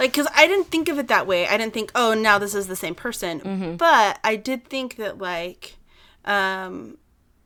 [0.00, 1.46] like because I didn't think of it that way.
[1.46, 3.76] I didn't think, oh, now this is the same person.
[3.76, 5.76] But I did think that like
[6.24, 6.96] um,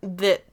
[0.01, 0.45] that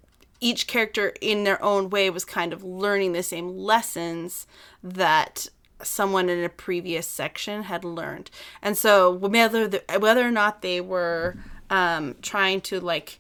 [0.41, 4.47] each character in their own way was kind of learning the same lessons
[4.83, 5.47] that
[5.83, 8.31] someone in a previous section had learned.
[8.61, 11.37] And so whether the, whether or not they were
[11.69, 13.19] um, trying to like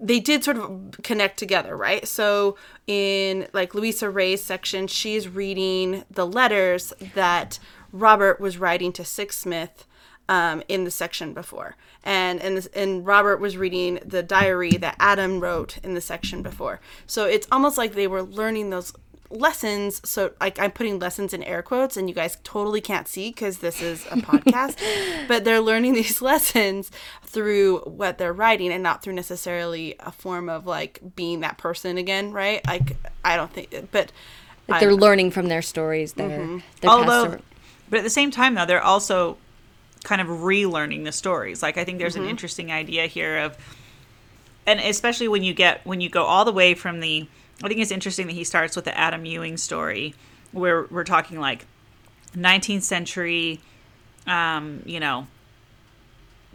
[0.00, 2.06] they did sort of connect together, right?
[2.06, 2.56] So
[2.86, 7.58] in like Luisa Rey's section, she's reading the letters that
[7.92, 9.84] Robert was writing to Sixsmith
[10.28, 15.40] um, in the section before, and and and Robert was reading the diary that Adam
[15.40, 16.80] wrote in the section before.
[17.06, 18.92] So it's almost like they were learning those
[19.30, 23.28] lessons so like i'm putting lessons in air quotes and you guys totally can't see
[23.28, 24.78] because this is a podcast
[25.28, 26.90] but they're learning these lessons
[27.24, 31.98] through what they're writing and not through necessarily a form of like being that person
[31.98, 34.10] again right like i don't think but
[34.66, 36.12] Like they're learning from their stories.
[36.14, 36.58] Their, Mm-hmm.
[36.82, 37.42] their Although, past-
[37.90, 39.38] but at the same time, though, they're also
[40.04, 41.62] kind of relearning the stories.
[41.62, 42.24] Like I think there's Mm-hmm.
[42.24, 43.56] an interesting idea here of,
[44.66, 47.26] and especially when you get when you go all the way from the.
[47.62, 50.14] I think it's interesting that he starts with the Adam Ewing story,
[50.52, 51.66] where we're talking like
[52.36, 53.60] 19th century,
[54.26, 55.26] um, you know,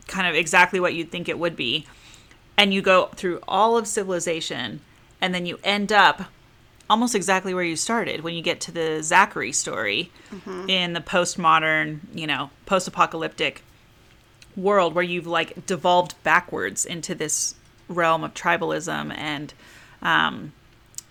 [0.07, 1.85] kind of exactly what you'd think it would be,
[2.57, 4.79] and you go through all of civilization,
[5.19, 6.23] and then you end up
[6.89, 10.11] almost exactly where you started when you get to the Zachary story
[10.69, 13.63] in the postmodern, you know, post-apocalyptic
[14.55, 17.55] world where you've like devolved backwards into this
[17.89, 19.53] realm of tribalism and
[20.03, 20.53] um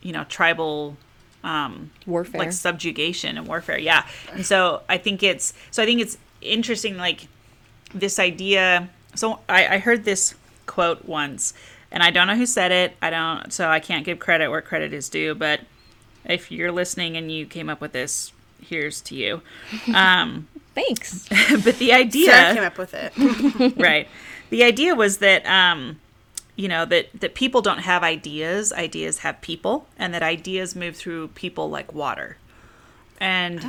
[0.03, 0.97] you know tribal
[1.45, 2.41] um warfare.
[2.41, 6.97] like subjugation and warfare yeah and so i think it's so i think it's interesting
[6.97, 7.27] like
[7.95, 10.35] this idea so I, I heard this
[10.67, 11.53] quote once
[11.91, 14.63] and i don't know who said it i don't so i can't give credit where
[14.63, 15.61] credit is due but
[16.25, 19.43] if you're listening and you came up with this here's to you
[19.95, 21.29] um Thanks.
[21.65, 23.13] but the idea sarah came up with it
[23.77, 24.09] right.
[24.49, 25.99] The idea was that um,
[26.57, 30.97] you know that that people don't have ideas, ideas have people, and that ideas move
[30.97, 32.37] through people like water.
[33.19, 33.63] And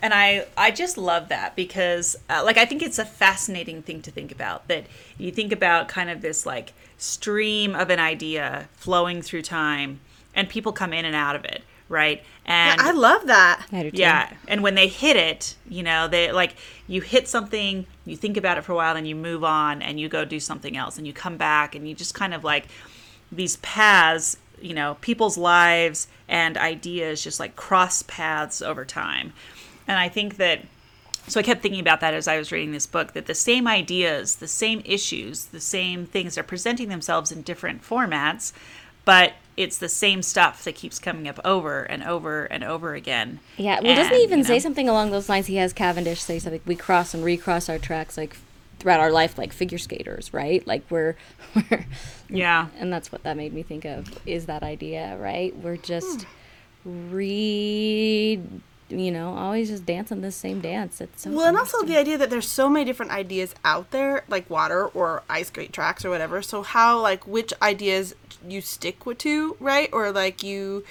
[0.00, 4.00] and I I just love that because uh, like I think it's a fascinating thing
[4.02, 4.86] to think about that
[5.18, 10.00] you think about kind of this like stream of an idea flowing through time
[10.34, 12.22] and people come in and out of it, right?
[12.46, 16.54] And i love that I yeah, and when they hit it, you know, they like
[16.86, 20.00] you hit something, you think about it for a while, then you move on and
[20.00, 22.66] you go do something else, and you come back, and you just kind of like
[23.30, 29.34] these paths, you know, people's lives and ideas just like cross paths over time,
[29.86, 30.60] and I think that.
[31.26, 33.68] So I kept thinking about that as I was reading this book that the same
[33.68, 38.52] ideas, the same issues, the same things are presenting themselves in different formats,
[39.04, 43.40] but it's the same stuff that keeps coming up over and over and over again.
[43.58, 45.48] Yeah, well, doesn't he even you say something along those lines?
[45.48, 46.62] He has Cavendish say something.
[46.64, 48.38] We cross and recross our tracks like
[48.78, 50.66] throughout our life, like figure skaters, right?
[50.66, 51.14] Like we're,
[51.54, 51.84] we're
[52.30, 52.68] Yeah.
[52.78, 55.54] and that's what that made me think of is that idea, right?
[55.54, 56.22] We're just
[56.82, 57.12] hmm.
[57.12, 58.40] re,
[58.88, 61.02] you know, always just dancing this same dance.
[61.02, 64.24] It's so Well, and also the idea that there's so many different ideas out there,
[64.26, 66.40] like water or ice skate tracks or whatever.
[66.40, 68.14] So how, like, which ideas
[68.46, 69.88] you stick with to, right?
[69.92, 70.84] Or like you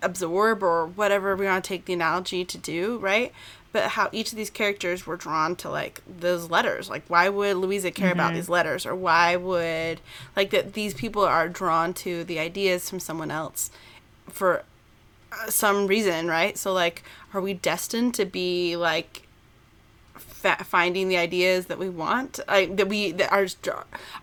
[0.00, 3.32] absorb or whatever we want to take the analogy to do, right?
[3.72, 6.90] But how each of these characters were drawn to like those letters.
[6.90, 10.00] Like, why would Luisa care about these letters, or why would
[10.36, 13.70] like that these people are drawn to the ideas from someone else
[14.28, 14.64] for
[15.32, 16.58] uh, some reason, right?
[16.58, 17.02] So like,
[17.32, 19.21] are we destined to be like
[20.42, 23.46] fa- finding the ideas that we want, like that we that are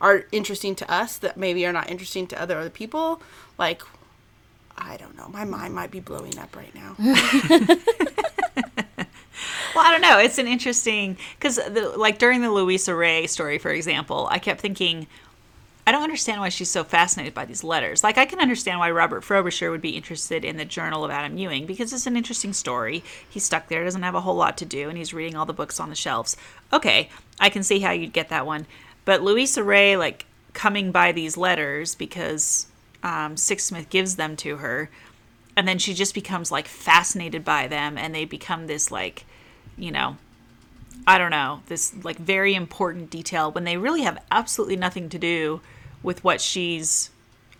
[0.02, 3.22] are interesting to us that maybe are not interesting to other other people?
[3.58, 3.82] Like,
[4.78, 5.28] I don't know.
[5.30, 6.96] My mind might be blowing up right now.
[9.76, 10.18] Well, I don't know.
[10.18, 11.60] It's an interesting because,
[11.96, 15.08] like during the Luisa Rey story, for example, I kept thinking,
[15.90, 18.04] I don't understand why she's so fascinated by these letters.
[18.04, 21.36] Like, I can understand why Robert Frobisher would be interested in the Journal of Adam
[21.36, 23.04] Ewing because it's an interesting story.
[23.28, 25.52] He's stuck there, doesn't have a whole lot to do, and he's reading all the
[25.52, 26.38] books on the shelves.
[26.72, 28.68] Okay, I can see how you'd get that one.
[29.04, 32.68] But Luisa Rey, like, coming by these letters because
[33.02, 34.92] um, Sixsmith gives them to her,
[35.58, 39.26] and then she just becomes like fascinated by them, and they become this like,
[39.76, 40.18] you know,
[41.08, 45.18] I don't know, this like very important detail when they really have absolutely nothing to
[45.18, 45.62] do
[46.04, 47.10] with what she's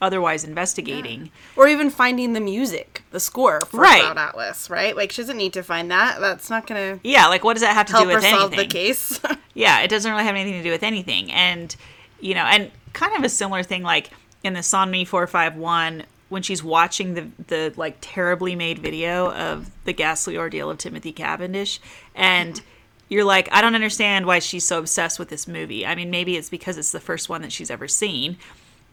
[0.02, 1.30] otherwise investigating.
[1.58, 4.02] or even finding the music, the score for Right.
[4.02, 4.96] Cloud Atlas, right?
[4.96, 6.22] Like she doesn't need to find that.
[6.22, 8.36] That's not gonna Yeah, like what does that have to do with anything?
[8.40, 9.20] solve the case.
[9.56, 11.30] Yeah, it doesn't really have anything to do with anything.
[11.34, 11.76] And,
[12.22, 14.10] you know, and kind of a similar thing like
[14.42, 19.92] in the Sonmi 451, when she's watching the the like terribly made video of the
[19.92, 21.82] ghastly ordeal of Timothy Cavendish
[22.16, 22.66] and mm-hmm.
[23.10, 25.86] You're like I don't understand why she's so obsessed with this movie.
[25.86, 28.38] I mean, maybe it's because it's the first one that she's ever seen.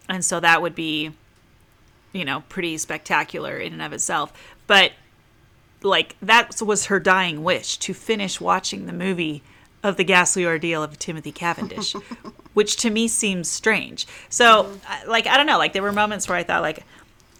[0.08, 1.12] And so that would be
[2.12, 4.32] you know, pretty spectacular in and of itself.
[4.66, 4.92] But
[5.82, 9.42] like that was her dying wish to finish watching the movie
[9.82, 11.94] of the ghastly ordeal of Timothy Cavendish,
[12.54, 14.06] which to me seems strange.
[14.28, 15.58] So, like, I don't know.
[15.58, 16.84] Like, there were moments where I thought, like,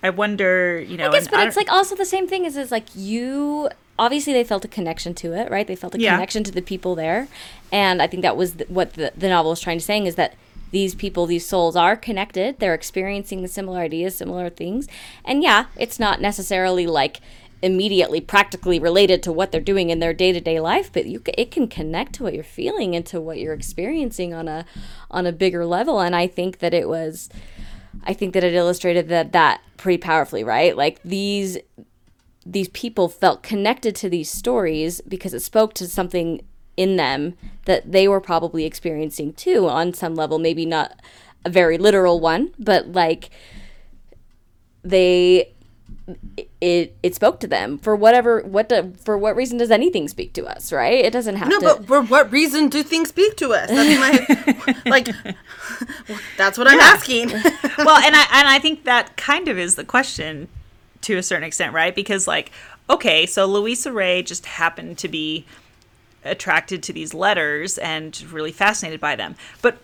[0.07, 1.09] I wonder, you know.
[1.09, 3.69] I guess, but I it's like also the same thing is is like you.
[3.99, 5.67] Obviously, they felt a connection to it, right?
[5.67, 6.15] They felt a Yeah.
[6.15, 7.29] connection to the people there,
[7.73, 10.17] and I think that was th- what the, the novel was trying to saying is
[10.17, 10.35] that
[10.71, 12.59] these people, these souls, are connected.
[12.59, 14.87] They're experiencing the similar ideas, similar things,
[15.25, 17.21] and yeah, it's not necessarily like
[17.63, 21.67] immediately practically related to what they're doing in their day-to-day life but you it can
[21.67, 24.67] connect to what you're feeling and to what you're experiencing on a
[25.11, 27.31] on a bigger level and i think that it was
[28.07, 30.77] I think that it illustrated that that pretty powerfully, right?
[30.77, 31.59] Like these
[32.45, 36.43] these people felt connected to these stories because it spoke to something
[36.77, 37.35] in them
[37.65, 41.01] that they were probably experiencing too on some level, maybe not
[41.45, 43.31] a very literal one, but like
[44.85, 45.53] they
[46.61, 50.33] it it spoke to them for whatever what do, for what reason does anything speak
[50.35, 51.05] to us, right?
[51.05, 53.69] It doesn't have No, to but for what reason do things speak to us?
[53.69, 55.09] That's my like.
[56.37, 57.29] That's what I'm asking.
[57.33, 60.49] well, and I and I think that kind of is the question
[61.03, 61.95] to a certain extent, right?
[61.95, 62.51] Because like,
[62.89, 65.45] okay, so Luisa Rey just happened to be
[66.25, 69.37] attracted to these letters and really fascinated by them.
[69.63, 69.79] But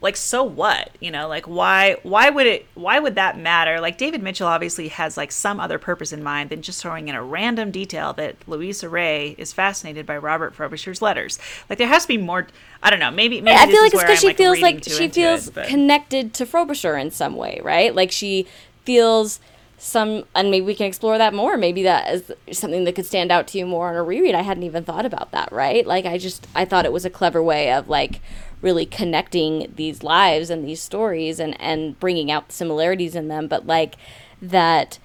[0.00, 0.90] like so what?
[1.00, 3.80] You know, like why why would it why would that matter?
[3.80, 7.14] Like David Mitchell obviously has like some other purpose in mind than just throwing in
[7.14, 11.38] a random detail that Luisa Rey is fascinated by Robert Frobisher's letters.
[11.68, 12.46] Like there has to be more
[12.82, 15.48] I don't know, maybe maybe I feel like it's because she feels like she feels
[15.48, 17.94] it, connected to Frobisher in some way, right?
[17.94, 18.46] Like she
[18.84, 19.40] feels
[19.78, 21.56] some, and maybe we can explore that more.
[21.56, 24.34] Maybe that is something that could stand out to you more on a reread.
[24.34, 25.86] I hadn't even thought about that, right?
[25.86, 28.20] Like I just I thought it was a clever way of like
[28.60, 33.66] really connecting these lives and these stories and and bringing out similarities in them, but
[33.66, 33.96] like
[34.40, 34.98] that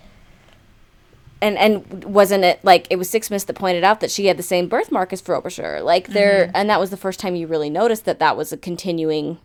[1.44, 4.44] and and wasn't it like it was Sixsmith that pointed out that she had the
[4.44, 5.82] same birthmark as Frobisher?
[5.82, 8.58] Like there, and that was the first time you really noticed that that was a
[8.58, 9.40] continuing,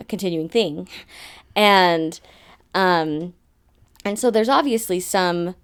[0.00, 0.88] a continuing thing,
[1.54, 2.20] and
[2.74, 3.32] um,
[4.04, 5.54] and so there's obviously some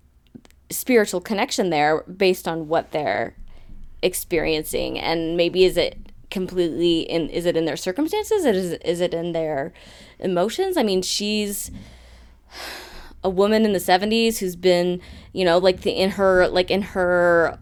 [0.70, 3.34] spiritual connection there based on what they're
[4.02, 5.98] experiencing, and maybe is it
[6.30, 8.44] completely in is it in their circumstances?
[8.44, 9.72] Is is it in their
[10.18, 10.76] emotions?
[10.76, 11.70] I mean, she's
[13.24, 15.00] a woman in the 70s who's been
[15.32, 17.58] you know like the, in her like in her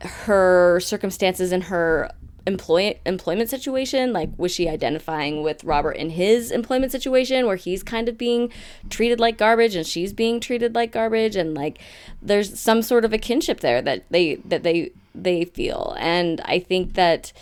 [0.00, 2.10] her circumstances in her
[2.46, 7.84] employ employment situation like was she identifying with Robert in his employment situation where he's
[7.84, 8.50] kind of being
[8.90, 11.78] treated like garbage and she's being treated like garbage and like
[12.20, 16.58] there's some sort of a kinship there that they that they they feel and I
[16.58, 17.32] think that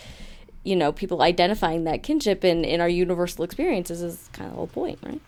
[0.63, 4.57] you know people identifying that kinship in in our universal experiences is kind of the
[4.57, 5.21] whole point right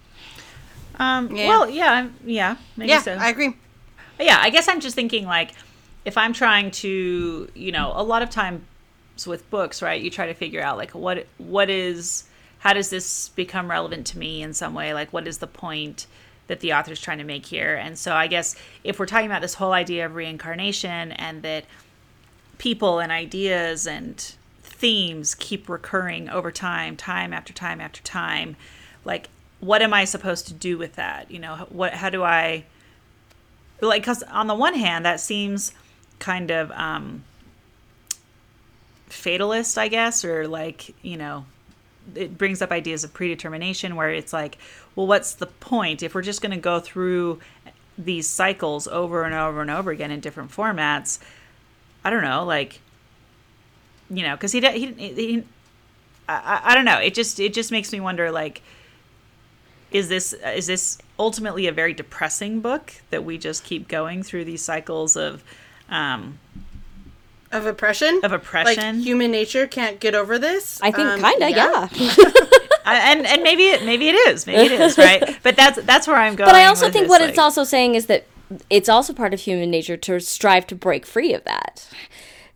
[0.99, 1.49] Um, Yeah.
[1.49, 3.15] Well, yeah, yeah, maybe yeah, so.
[3.15, 3.55] I agree.
[4.21, 5.53] yeah, I guess I'm just thinking like,
[6.05, 8.61] if I'm trying to, you know, a lot of times
[9.27, 10.01] with books, right?
[10.01, 12.25] You try to figure out like what what is,
[12.59, 14.93] how does this become relevant to me in some way?
[14.95, 16.07] Like, what is the point
[16.49, 17.75] that the author's trying to make here?
[17.75, 18.55] And so, I guess
[18.85, 21.65] if we're talking about this whole idea of reincarnation and that
[22.59, 24.35] people and ideas and
[24.83, 28.57] themes keep recurring over time, time after time after time,
[29.05, 29.29] like
[29.61, 31.31] what am I supposed to do with that?
[31.31, 32.65] You know, what how do I
[33.81, 35.73] like cuz on the one hand that seems
[36.19, 37.23] kind of um
[39.09, 41.45] fatalist, I guess, or like, you know,
[42.17, 44.59] it brings up ideas of predetermination where it's like,
[44.97, 47.39] well, what's the point if we're just going to go through
[47.97, 51.21] these cycles over and over and over again in different formats?
[52.03, 52.81] I don't know, like,
[54.13, 55.45] you know, because he, he, he, he
[56.29, 56.99] I, I- I don't know.
[56.99, 58.63] It just it just makes me wonder, like,
[59.91, 64.45] is this is this ultimately a very depressing book that we just keep going through
[64.45, 65.43] these cycles of
[65.89, 66.39] um,
[67.51, 68.21] Of oppression.
[68.23, 68.97] of oppression?
[68.97, 70.81] Like human nature can't get over this.
[70.83, 71.89] I think Um, kind of yeah.
[72.85, 76.09] I- and and maybe it maybe it is maybe it is right but that's that's
[76.09, 78.27] where i'm going but I also think this, what like- it's also saying is that
[78.71, 81.89] it's also part of human nature to strive to break free of that.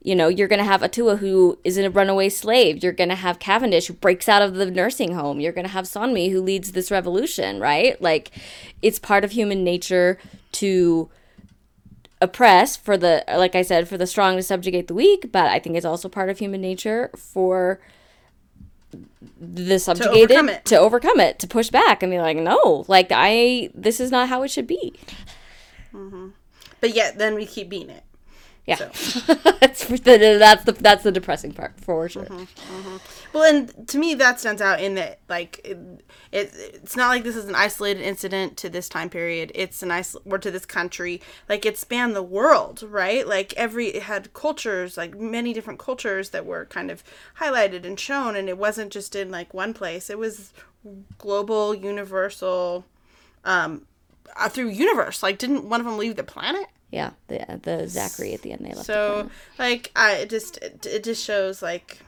[0.07, 2.81] You know, you're going to have Atua who is a runaway slave.
[2.81, 5.41] You're going to have Cavendish who breaks out of the nursing home.
[5.41, 8.01] You're going to have Sonmi who leads this revolution, right?
[8.01, 8.31] Like,
[8.83, 10.17] it's part of human nature
[10.53, 11.11] to
[12.21, 15.33] oppress for the, like I said, for the strong to subjugate the weak.
[15.33, 17.81] But I think it's also part of human nature for
[19.41, 20.65] the subjugated overcome it.
[20.67, 24.29] to overcome it, to push back and be like, no, like I, this is not
[24.29, 24.95] how it should be.
[25.93, 26.29] Mm-hmm.
[26.81, 28.05] But yet, then we keep being it.
[28.67, 29.35] Yeah, So.
[29.61, 32.27] that's the, that's the that's the depressing part for sure.
[33.33, 35.77] Well, and to me, that stands out in that, like, it,
[36.33, 39.53] it, it's not like this is an isolated incident to this time period.
[39.55, 41.21] It's an isol- or to this country.
[41.49, 43.27] Like, it spanned the world, right?
[43.27, 47.05] Like, every it had cultures, like many different cultures that were kind of
[47.39, 50.09] highlighted and shown, and it wasn't just in like one place.
[50.09, 50.53] It was
[51.19, 52.85] global, universal,
[53.45, 53.83] um,
[54.37, 55.23] uh, through universe.
[55.23, 56.67] Like, didn't one of them leave the planet?
[56.97, 58.87] Yeah, the the Zachary at the end they left.
[58.87, 62.01] So, like, I it just it, it just shows like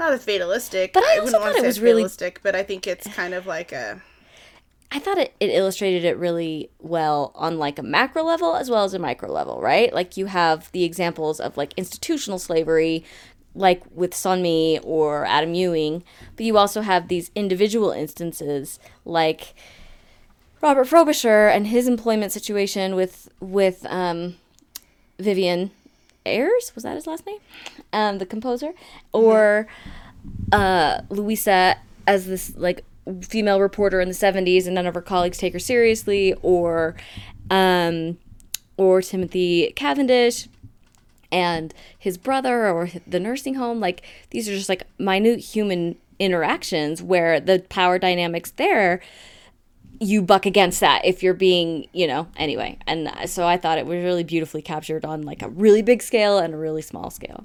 [0.00, 0.92] not a fatalistic.
[0.92, 3.06] But I also wouldn't wanna thought it say was really- fatalistic, but I think it's
[3.14, 4.02] kind of like a
[4.92, 8.82] I thought it, it illustrated it really well on like a macro level as well
[8.82, 9.94] as a micro level, right?
[9.94, 13.04] Like you have the examples of like institutional slavery,
[13.54, 16.02] like with Sonmi or Adam Ewing,
[16.34, 19.54] but you also have these individual instances like
[20.62, 24.36] Robert Frobisher and his employment situation with with um,
[25.18, 25.70] Vyvyan
[26.26, 26.74] Ayrs?
[26.74, 27.38] Was that his last name,
[27.92, 28.72] um, the composer,
[29.12, 29.66] or
[30.52, 32.84] uh, Luisa as this like
[33.22, 36.34] female reporter in the 70s and none of her colleagues take her seriously?
[36.42, 36.94] Or
[37.50, 38.18] um
[38.76, 40.48] or Timothy Cavendish
[41.32, 43.80] and his brother or the nursing home?
[43.80, 49.00] Like these are just like minute human interactions where the power dynamics there
[50.02, 53.76] you buck against that if you're being you know anyway and uh, so i thought
[53.78, 57.10] it was really beautifully captured on like a really big scale and a really small
[57.10, 57.44] scale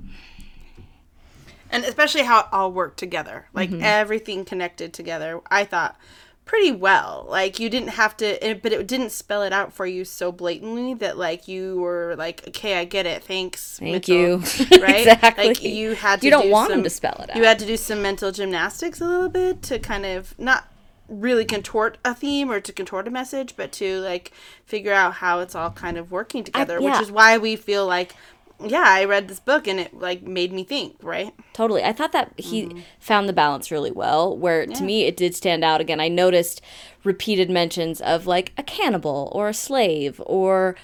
[1.70, 3.82] and especially how it all worked together, like Mm-hmm.
[3.84, 5.42] everything connected together.
[5.50, 5.98] I thought
[6.46, 7.26] pretty well.
[7.28, 10.32] Like you didn't have to, it, but it didn't spell it out for you so
[10.32, 13.24] blatantly that like you were like, okay, I get it.
[13.24, 14.38] Thanks, Thank Mitchell." you.
[14.80, 15.08] Right?
[15.08, 15.48] Exactly.
[15.48, 16.28] Like you had to.
[16.28, 17.36] You don't do want some- to spell it out.
[17.36, 20.72] You had to do some mental gymnastics a little bit to kind of not
[21.08, 24.32] really contort a theme or to contort a message, but to like
[24.66, 26.80] figure out how it's all kind of working together.
[26.80, 26.94] yeah.
[26.94, 28.16] Which is why we feel like,
[28.64, 31.34] yeah, I read this book and it like made me think, right?
[31.54, 31.84] Totally.
[31.84, 35.64] I thought that he found the balance really well, where to me it did stand
[35.64, 35.82] out.
[35.82, 36.62] Again, I noticed
[37.04, 40.76] repeated mentions of like a cannibal or a slave or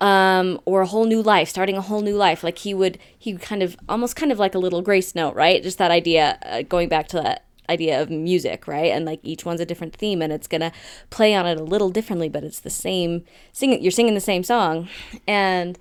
[0.00, 3.32] um or a whole new life starting a whole new life like he would he
[3.32, 6.38] would kind of almost kind of like a little grace note right just that idea
[6.42, 8.90] uh, going back to that idea of music right?
[8.92, 10.72] And like each one's a different theme and it's gonna
[11.10, 14.42] play on it a little differently but it's the same sing you're singing the same
[14.42, 14.88] song.
[15.26, 15.78] And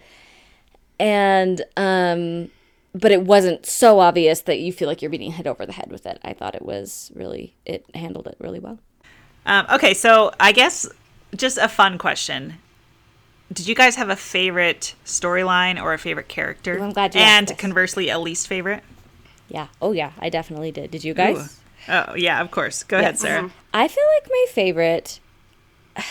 [1.00, 2.50] and um
[2.96, 5.92] but it wasn't so obvious that you feel like you're being hit over the head
[5.92, 6.20] with it.
[6.24, 8.80] I thought it was really it handled it really well.
[9.46, 10.90] Um, okay, so I guess
[11.36, 12.56] just a fun question.
[13.54, 16.78] Did you guys have a favorite storyline or a favorite character?
[16.78, 18.84] Ooh, I'm glad you And conversely, a least favorite?
[19.48, 19.68] yeah.
[19.82, 20.12] Oh yeah.
[20.20, 20.92] I definitely did.
[20.92, 22.84] Did you guys Oh, yeah, of course.
[22.84, 23.52] Go ahead, Sarah.
[23.74, 25.20] i feel like my favorite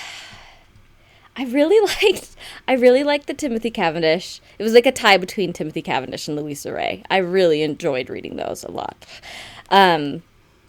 [1.37, 2.35] i really liked
[2.67, 4.41] i really liked the timothy cavendish.
[4.59, 8.37] It was like a tie between timothy cavendish and luisa rey i really enjoyed reading
[8.37, 9.05] those a lot.
[9.71, 10.23] Um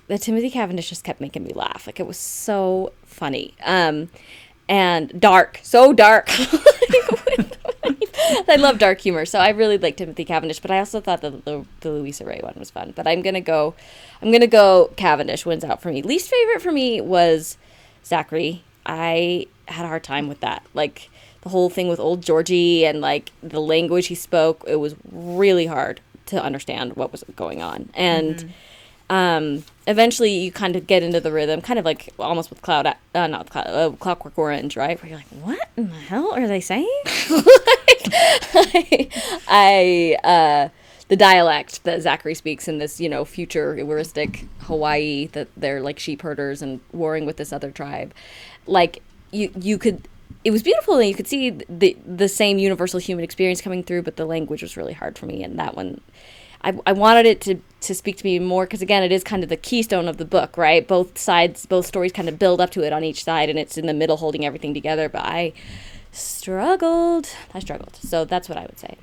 [0.08, 1.84] the timothy cavendish just kept making me laugh.
[1.88, 3.54] Like it was so funny.
[3.66, 4.10] Um
[4.70, 6.30] and dark so dark
[8.50, 10.60] I love dark humor, so I really like Timothy Cavendish.
[10.60, 12.94] But I also thought the, the the Luisa Rey one was fun.
[12.96, 13.74] But I'm gonna go,
[14.22, 14.92] I'm gonna go.
[14.96, 16.02] Cavendish wins out for me.
[16.02, 17.58] Least favorite for me was
[18.06, 18.64] Zachary.
[18.86, 20.64] I had a hard time with that.
[20.74, 21.10] Like
[21.42, 24.64] the whole thing with old Georgie and like the language he spoke.
[24.68, 27.90] It was really hard to understand what was going on.
[27.94, 28.50] And mm-hmm.
[29.10, 32.88] Um, eventually you kind of get into the rhythm, kind of like almost with Cloud,
[32.88, 35.02] uh, not Cloud, uh, Clockwork Orange, right?
[35.02, 37.02] Where you're like, what in the hell are they saying?
[38.54, 39.10] I,
[39.48, 40.70] I uh,
[41.08, 46.00] the dialect that Zachary speaks in this, you know, future futuristic Hawaii that they're like
[46.00, 48.14] sheep herders and warring with this other tribe,
[48.66, 49.02] like
[49.32, 50.08] you you could.
[50.44, 54.04] It was beautiful, and you could see the the same universal human experience coming through,
[54.04, 56.02] but the language was really hard for me, and that one
[56.62, 59.44] I, I wanted it to, to speak to me more because again it is kind
[59.44, 62.72] of the keystone of the book right both sides both stories kind of build up
[62.72, 65.54] to it on each side and it's in the middle holding everything together but i
[66.12, 68.98] struggled i struggled so that's what i would say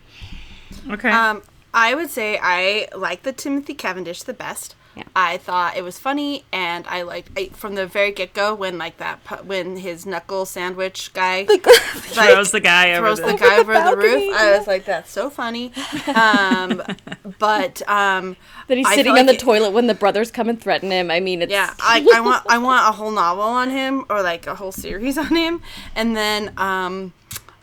[0.90, 1.10] Okay.
[1.10, 1.42] Um,
[1.72, 4.74] I would say I like the Timothy Cavendish the best.
[4.96, 5.02] Yeah.
[5.16, 8.78] I thought it was funny, and I liked I, from the very get go when
[8.78, 13.26] like that pu- when his knuckle sandwich guy like, Throws the guy over throws the-
[13.26, 14.26] the, Over guy the over the, balcony.
[14.28, 14.36] roof.
[14.36, 15.72] I was like, that's so funny.
[16.14, 16.82] Um,
[17.38, 18.36] but um,
[18.68, 21.10] that he's I sitting on the it- toilet when the brothers come and threaten him
[21.10, 24.22] i mean it's Yeah, I, I want I want a whole novel on him or
[24.22, 25.60] like a whole series on him.
[25.94, 27.12] And then um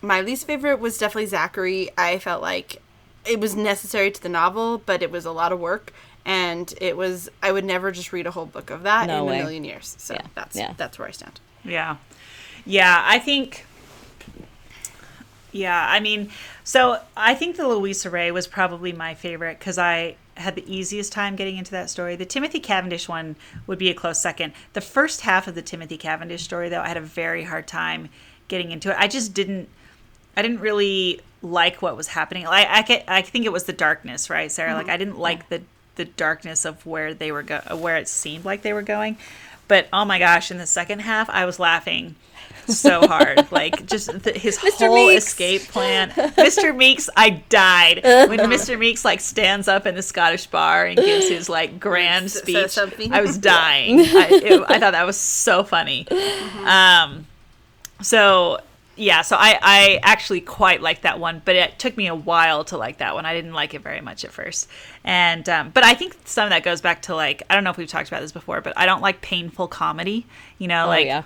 [0.01, 1.89] my least favorite was definitely Zachary.
[1.97, 2.81] I felt like
[3.25, 5.93] it was necessary to the novel, but it was a lot of work
[6.25, 9.25] and it was I would never just read a whole book of that No in
[9.29, 9.39] way.
[9.39, 9.95] a million years.
[9.97, 10.21] So Yeah.
[10.35, 10.73] that's Yeah.
[10.77, 11.39] that's where I stand.
[11.63, 11.97] Yeah.
[12.65, 13.65] Yeah, I think
[15.51, 16.29] Yeah, I mean,
[16.63, 21.11] so I think the Luisa Rey was probably my favorite cuz I had the easiest
[21.11, 22.15] time getting into that story.
[22.15, 23.35] The Timothy Cavendish one
[23.67, 24.53] would be a close second.
[24.73, 28.09] The first half of the Timothy Cavendish story though, I had a very hard time
[28.47, 28.95] getting into it.
[28.97, 29.67] I just didn't
[30.37, 32.47] I didn't really like what was happening.
[32.47, 34.69] I I, get, I think it was the darkness, right, Sarah?
[34.69, 34.77] Mm-hmm.
[34.77, 35.61] Like I didn't like the
[35.95, 39.17] the darkness of where they were go where it seemed like they were going.
[39.67, 42.15] But oh my gosh, in the second half, I was laughing
[42.67, 43.51] so hard.
[43.51, 45.25] like just the, his whole Meeks.
[45.27, 46.09] escape plan.
[46.11, 46.75] Mr.
[46.75, 48.77] Meeks, I died when Mr.
[48.77, 52.77] Meeks like stands up in the Scottish bar and gives his like grand speech.
[52.77, 53.99] I was dying.
[53.99, 56.07] I, it, I thought that was so funny.
[56.65, 57.27] Um,
[58.01, 58.59] so
[58.95, 62.63] yeah, so I I actually quite like that one, but it took me a while
[62.65, 63.25] to like that one.
[63.25, 64.67] I didn't like it very much at first,
[65.03, 67.69] and um, but I think some of that goes back to like I don't know
[67.71, 70.25] if we've talked about this before, but I don't like painful comedy.
[70.57, 71.23] You know, Oh, like yeah.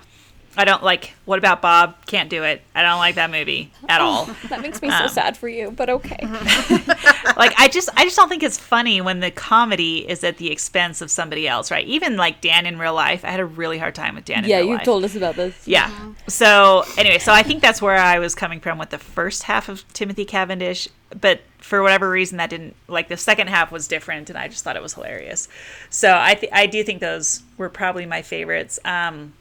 [0.56, 1.12] I don't like.
[1.24, 1.96] What about Bob?
[2.06, 2.62] Can't do it.
[2.74, 4.28] I don't like that movie at all.
[4.48, 6.18] That makes me so sad for you, but okay.
[7.36, 10.52] like I just I just don't think it's funny when the comedy is at the
[10.52, 11.86] expense of somebody else, right?
[11.86, 14.50] Even like Dan in real life, I had a really hard time with Dan in
[14.50, 14.84] yeah, real you life.
[14.84, 15.66] told us about this.
[15.66, 15.90] Yeah.
[16.28, 19.68] So anyway, so I think that's where I was coming from with the first half
[19.68, 20.88] of Timothy Cavendish,
[21.20, 24.62] but for whatever reason that didn't like the second half was different, and I just
[24.62, 25.48] thought it was hilarious.
[25.90, 28.78] So I th- I do think those were probably my favorites.
[28.84, 29.32] Um,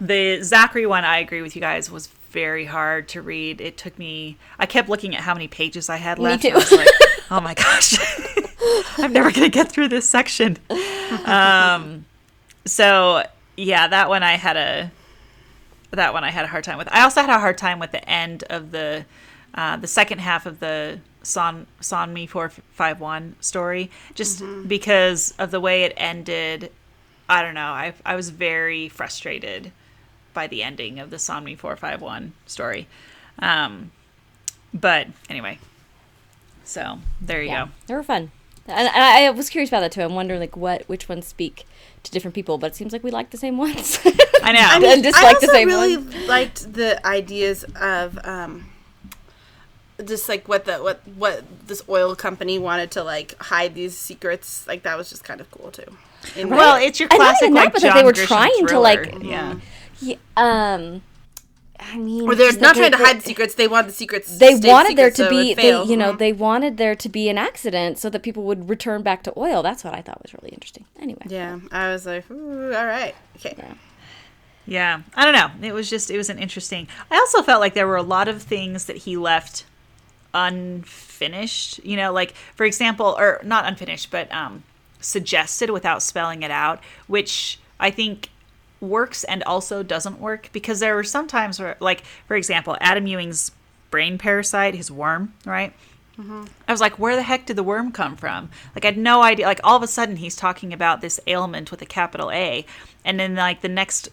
[0.00, 3.60] the Zachary one, I agree with you guys, was very hard to read.
[3.60, 4.36] It took me.
[4.58, 6.42] I kept looking at how many pages I had left.
[6.42, 6.50] too.
[6.50, 6.88] I was like,
[7.30, 7.98] oh my gosh,
[8.98, 10.58] I'm never gonna get through this section.
[11.24, 12.04] Um,
[12.64, 13.24] so
[13.56, 14.92] yeah, that one I had a
[15.90, 16.88] that one I had a hard time with.
[16.92, 19.04] I also had a hard time with the end of the
[19.54, 25.50] uh, the second half of the Son Sonmi four five one story, just because of
[25.50, 26.70] the way it ended.
[27.28, 27.72] I don't know.
[27.72, 29.72] I I was very frustrated
[30.38, 32.86] by the ending of the Sonmi four five one story.
[33.40, 33.90] Um,
[34.72, 35.58] but anyway,
[36.62, 37.70] so there you Yeah, go.
[37.88, 38.30] they were fun.
[38.68, 40.02] And, and I I was curious about that too.
[40.02, 41.66] I'm wondering like what which ones speak
[42.04, 43.98] to different people, but it seems like we like the same ones.
[44.44, 44.60] I know.
[44.62, 46.26] I mean, And dislike I the also same really one.
[46.28, 48.68] liked the ideas of um,
[50.04, 54.66] just like what the what what this oil company wanted to like hide these secrets.
[54.68, 55.90] Like that was just kind of cool too.
[56.36, 58.12] In well, it's your And not classic even that, like but that John they were
[58.12, 58.82] Grisham trying to, thriller.
[58.82, 59.54] like- yeah.
[60.00, 61.02] Yeah, um,
[61.80, 63.54] I mean, or they're not that trying to they- hide the secrets.
[63.54, 64.36] They want the secrets.
[64.38, 66.18] They stay wanted there to so be, they, you know, Mhm.
[66.18, 69.62] they wanted there to be an accident so that people would return back to oil.
[69.62, 70.84] That's what I thought was really interesting.
[71.00, 73.54] Anyway, Yeah, I was like, Ooh, all right, okay.
[73.56, 73.74] Yeah.
[74.66, 75.32] Yeah, I don't
[75.62, 75.66] know.
[75.66, 76.88] It was just it was an interesting.
[77.10, 79.64] I also felt like there were a lot of things that he left
[80.34, 81.80] unfinished.
[81.84, 84.64] You know, like for example, or not unfinished, but um,
[85.00, 88.28] suggested without spelling it out, which I think
[88.80, 93.06] works and also doesn't work because there were some times where, like for example, Adam
[93.06, 93.50] Ewing's
[93.90, 95.72] brain parasite, his worm, right?
[96.18, 96.44] Mm-hmm.
[96.66, 98.50] I was like, where the heck did the worm come from?
[98.74, 99.46] Like, I had no idea.
[99.46, 102.66] Like, all of a sudden, he's talking about this ailment with a capital A,
[103.04, 104.08] and then like the next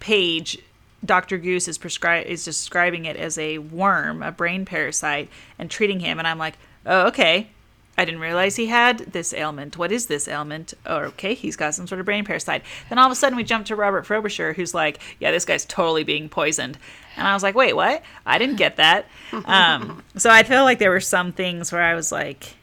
[0.00, 0.58] page,
[1.04, 6.00] Doctor Goose is prescri- is describing it as a worm, a brain parasite, and treating
[6.00, 6.18] him.
[6.18, 6.54] And I'm like,
[6.86, 7.50] oh, okay.
[8.02, 9.78] I didn't realize he had this ailment.
[9.78, 10.74] What is this ailment?
[10.84, 12.64] Oh, okay, he's got some sort of brain parasite.
[12.88, 15.64] Then all of a sudden, we jump to Robert Frobisher, who's like, yeah, this guy's
[15.64, 16.78] totally being poisoned.
[17.16, 18.02] And I was like, wait, what?
[18.26, 19.06] I didn't get that.
[19.32, 22.56] Um, so I feel like there were some things where I was like,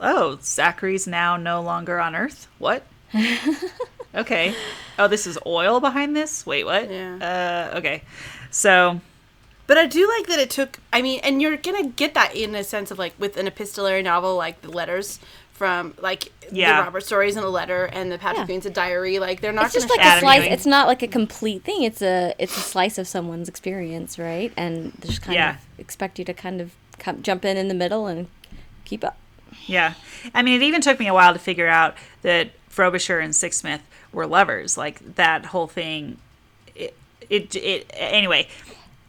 [0.00, 2.48] oh, Zachary's now no longer on Earth?
[2.58, 2.84] What?
[4.14, 4.54] okay.
[4.98, 6.46] Oh, this is oil behind this?
[6.46, 6.90] Wait, what?
[6.90, 7.70] Yeah.
[7.74, 8.02] Uh, okay.
[8.50, 9.02] So,
[9.68, 10.80] But I do like that it took.
[10.92, 14.02] I mean, and you're gonna get that in a sense of like with an epistolary
[14.02, 15.20] novel, like the letters
[15.52, 16.78] from like Yeah.
[16.78, 18.46] the Robert stories in a letter and the Patrick Yeah.
[18.46, 19.18] Green's a diary.
[19.20, 20.40] Like they're not it's just like a slice.
[20.40, 20.52] Ewing.
[20.52, 21.82] It's not like a complete thing.
[21.82, 24.52] It's a it's a slice of someone's experience, right?
[24.56, 25.50] And they just kind Yeah.
[25.50, 28.26] of expect you to kind of come, jump in in the middle and
[28.84, 29.16] keep up.
[29.66, 29.94] Yeah.
[30.34, 33.80] I mean, it even took me a while to figure out that Frobisher and Sixsmith
[34.12, 34.76] were lovers.
[34.78, 36.16] Like, that whole thing.
[36.74, 36.94] It,
[37.28, 38.48] it, it anyway,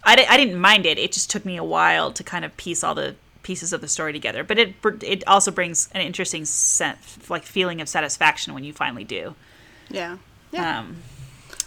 [0.03, 0.97] I, di- I didn't mind it.
[0.97, 3.87] It just took me a while to kind of piece all the pieces of the
[3.87, 4.43] story together.
[4.43, 9.03] But it it also brings an interesting sense, like feeling of satisfaction when you finally
[9.03, 9.35] do.
[9.89, 10.17] yeah.
[10.51, 10.79] Yeah.
[10.79, 10.97] Um,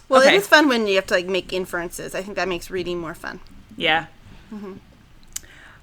[0.09, 0.35] well, okay.
[0.35, 2.13] it is fun when you have to like make inferences.
[2.13, 3.39] I think that makes reading more fun.
[3.77, 4.07] Yeah.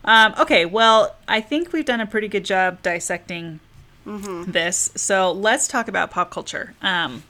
[0.05, 3.61] Um, okay, well, I think we've done a pretty good job dissecting
[4.05, 4.91] this.
[4.97, 6.75] So let's talk about pop culture.
[6.83, 7.23] Um,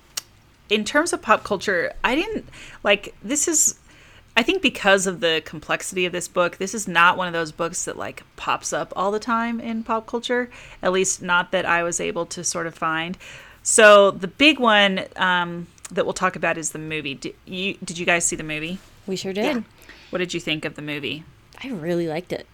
[0.69, 2.49] in terms of pop culture, I didn't
[2.85, 3.79] like this is
[4.37, 7.53] I think because of the complexity of this book, this is not one of those
[7.53, 10.51] books that like pops up all the time in pop culture.
[10.83, 13.19] At least not that I was able to sort of find.
[13.63, 17.15] So the big one um, that we'll talk about is the movie.
[17.15, 18.79] Did you did you guys see the movie?
[19.07, 19.45] We sure did.
[19.45, 19.61] Yeah.
[20.11, 21.25] What did you think of the movie?
[21.63, 22.47] I really liked it.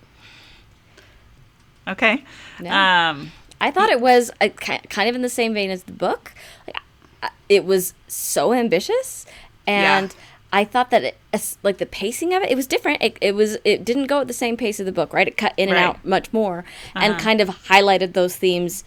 [1.86, 2.24] Okay.
[2.60, 3.10] Yeah.
[3.10, 5.92] Um, I thought it was uh, ki- kind of in the same vein as the
[5.92, 6.32] book.
[6.66, 9.24] Like, it was so ambitious,
[9.66, 10.14] and
[10.60, 11.16] I thought that it,
[11.62, 13.02] like the pacing of it, it was different.
[13.02, 15.28] It, it was it didn't go at the same pace of the book, right?
[15.28, 17.20] It cut in and out much more, and Uh-huh.
[17.26, 18.82] kind of highlighted those themes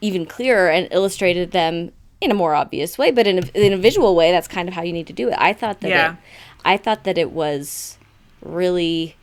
[0.00, 1.90] even clearer and illustrated them
[2.20, 3.10] in a more obvious way.
[3.10, 5.28] But in a, in a visual way, that's kind of how you need to do
[5.28, 5.36] it.
[5.38, 6.12] I thought that Yeah.
[6.12, 6.16] it,
[6.64, 7.96] I thought that it was
[8.42, 9.16] really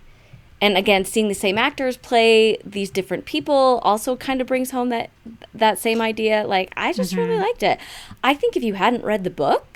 [0.62, 4.90] and again seeing the same actors play these different people also kind of brings home
[4.90, 5.10] that
[5.54, 7.42] that same idea like i just really Mm-hmm.
[7.42, 7.80] liked it
[8.24, 9.73] i think if you hadn't read the book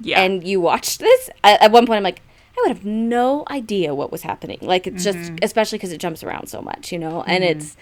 [0.00, 0.20] yeah.
[0.20, 2.20] and you watched this at, at one point i'm like
[2.56, 5.36] i would have no idea what was happening like it's just Mm-hmm.
[5.42, 7.76] especially because it jumps around so much you know and it's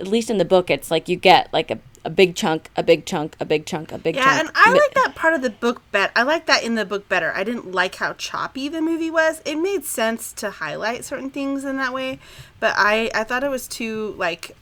[0.00, 2.82] at least in the book it's like you get like a, a big chunk a
[2.82, 5.34] big chunk a big chunk a big Yeah, chunk Yeah, and I like that part
[5.34, 6.12] of the book better.
[6.14, 7.32] I like that in the book better.
[7.34, 9.42] I didn't like how choppy the movie was.
[9.44, 12.20] It made sense to highlight certain things in that way,
[12.60, 14.54] but I I thought it was too like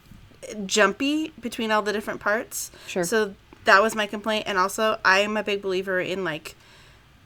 [0.65, 2.71] jumpy between all the different parts.
[2.87, 3.03] Sure.
[3.03, 3.35] So
[3.65, 6.55] that was my complaint, and also I am a big believer in like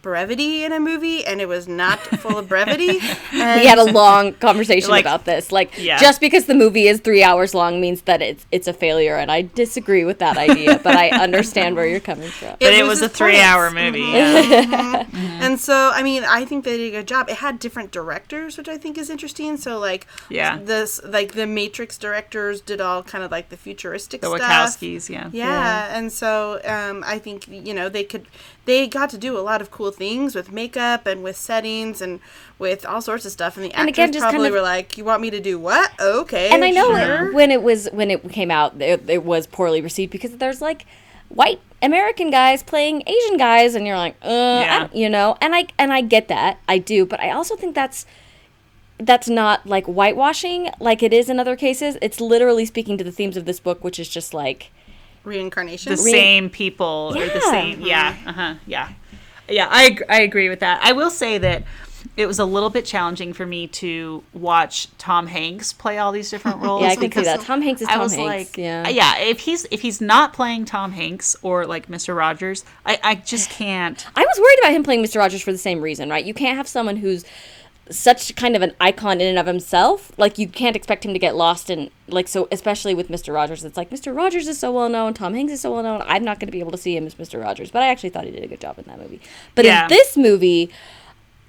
[0.01, 2.99] brevity in a movie, and it was not full of brevity.
[3.33, 5.51] And we had a long conversation Like- about this.
[5.51, 5.97] Like, Yeah.
[5.97, 9.31] just because the movie is three hours long means that it's it's a failure, and
[9.31, 10.79] I disagree with that idea.
[10.83, 12.55] but I understand where you're coming from.
[12.59, 13.81] but it, was, a his three-hour points.
[13.81, 14.01] movie.
[14.01, 14.71] Mm-hmm.
[14.71, 15.03] Yeah.
[15.03, 15.17] Mm-hmm.
[15.21, 15.41] Mm-hmm.
[15.43, 17.29] And so, I mean, I think they did a good job.
[17.29, 19.57] It had different directors, which I think is interesting.
[19.57, 20.57] So, like, Yeah.
[20.61, 24.41] this like the Matrix directors did all kind of like the futuristic The stuff.
[24.77, 25.09] Wachowskis.
[25.09, 25.29] Yeah.
[25.31, 28.25] Yeah, and so um, I think you know they could
[28.65, 32.19] they got to do a lot of cool things with makeup and with settings and
[32.59, 33.57] with all sorts of stuff.
[33.57, 35.39] And the And actors again, just kind probably of- were like, "You want me to
[35.39, 35.91] do what?
[35.99, 39.23] Okay." and I know sure." it, when it was when it came out, it, it
[39.25, 40.85] was poorly received because there's like
[41.29, 44.87] white American guys playing Asian guys, and you're like, uh, Yeah.
[44.93, 48.05] you know, and I and I get that, I do, but I also think that's
[48.99, 51.97] that's not like whitewashing like it is in other cases.
[52.03, 54.69] It's literally speaking to the themes of this book, which is just like.
[55.23, 55.91] Reincarnation.
[55.91, 58.89] the same people or the same yeah uh-huh yeah
[59.49, 61.63] yeah I, I agree with that i will say that
[62.17, 66.29] it was a little bit challenging for me to watch tom hanks play all these
[66.31, 67.41] different roles Yeah, I can see because that.
[67.41, 68.87] Tom Hanks is I Tom was Hanks, like yeah.
[68.89, 73.15] yeah if he's if he's not playing tom hanks or like mr rogers i i
[73.15, 75.17] just can't I was worried about him playing Mr.
[75.17, 76.23] Rogers for the same reason, right?
[76.25, 77.23] You can't have someone who's
[77.89, 80.11] such kind of an icon in and of himself.
[80.17, 83.33] Like you can't expect him to get lost in like so especially with Mr.
[83.33, 83.63] Rogers.
[83.65, 84.15] It's like Mr.
[84.15, 86.01] Rogers is so well known, Tom Hanks is so well known.
[86.05, 87.41] I'm not going to be able to see him as Mr.
[87.41, 89.19] Rogers, but I actually thought he did a good job in that movie.
[89.55, 89.83] But Yeah.
[89.83, 90.69] in this movie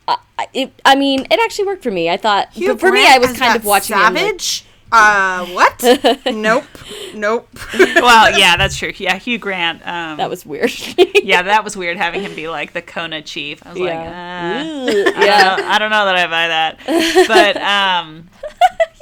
[0.08, 2.10] I I- it, I mean, it actually worked for me.
[2.10, 4.64] I thought, Hugh for me, I was kind of watching him, like- Savage.
[4.92, 5.82] Uh, what?
[6.32, 6.64] nope,
[7.14, 7.48] nope.
[7.78, 10.70] well yeah that's true yeah hugh grant um that was weird.
[11.22, 14.00] yeah that was weird having him be like the kona chief i was like uh,
[14.02, 15.56] yeah, I, yeah.
[15.56, 18.28] don't know, I don't know that I buy that, but um,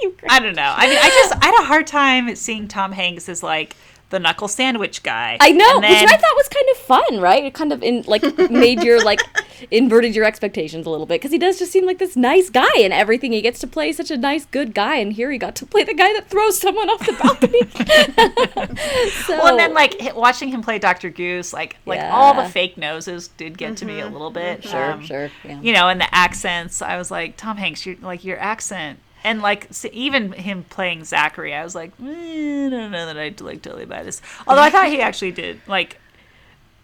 [0.01, 0.33] Hugh Grant.
[0.33, 0.75] I don't know.
[0.77, 3.77] I mean, I just I had a hard time seeing Tom Hanks as like
[4.11, 5.37] the knuckle sandwich guy.
[5.41, 7.45] I know, then- which I thought was kind of fun, right?
[7.45, 9.21] It kind of in like made your like
[9.71, 12.69] inverted your expectations a little bit because he does just seem like this nice guy
[12.79, 13.33] and everything.
[13.33, 15.85] He gets to play such a nice, good guy, and here he got to play
[15.85, 17.61] the guy that throws someone off the balcony.
[19.27, 22.77] so, Well, and then like watching him play Doctor Goose, like like all the fake
[22.77, 24.65] noses did get to me a little bit.
[24.65, 25.61] sure, um, sure, yeah.
[25.61, 28.99] You know, and the accents, I was like, Tom Hanks, you're like your accent.
[29.23, 33.19] And like s even him playing Zachary, I was like, mm, I don't know that
[33.19, 34.23] I like totally buy this.
[34.47, 35.99] Although I thought he actually did like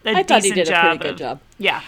[0.05, 1.39] a I thought he decent did a pretty good of- job.
[1.57, 1.81] Yeah.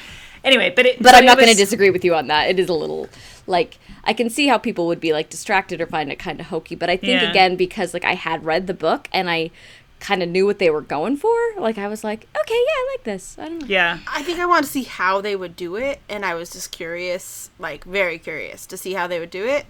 [0.43, 1.01] Anyway, but it.
[1.01, 2.49] But so I'm it not going to disagree with you on that.
[2.49, 3.09] It is a little
[3.45, 6.47] like I can see how people would be like distracted or find it kind of
[6.47, 6.75] hokey.
[6.75, 7.29] But I think Yeah.
[7.29, 9.51] again because like I had read the book and I
[9.99, 11.35] kind of knew what they were going for.
[11.57, 13.37] Like I was like, okay, yeah, I like this.
[13.37, 13.67] I don't know.
[13.67, 13.99] Yeah.
[14.07, 16.71] I think I want to see how they would do it, and I was just
[16.71, 19.65] curious, like very curious, to see how they would do it.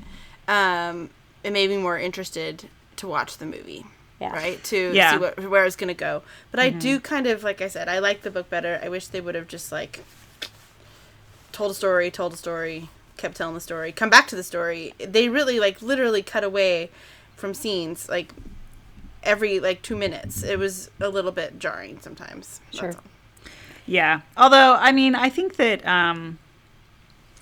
[0.50, 1.10] Um,
[1.44, 3.86] it made me more interested to watch the movie,
[4.20, 4.34] Yeah.
[4.34, 4.62] right?
[4.66, 5.12] To Yeah.
[5.12, 6.24] see what, where it's gonna go.
[6.52, 8.80] But I do kind of, like I said, I like the book better.
[8.84, 10.02] I wish they would have just like
[11.52, 14.94] told a story, told a story, kept telling the story, come back to the story.
[14.98, 16.90] They really like literally cut away
[17.36, 18.34] from scenes like
[19.24, 20.44] every like two minutes.
[20.44, 22.60] It was a little bit jarring sometimes.
[22.68, 22.90] That's Sure.
[22.96, 23.04] all.
[23.86, 24.22] Yeah.
[24.38, 26.38] Although, I mean, I think that, um,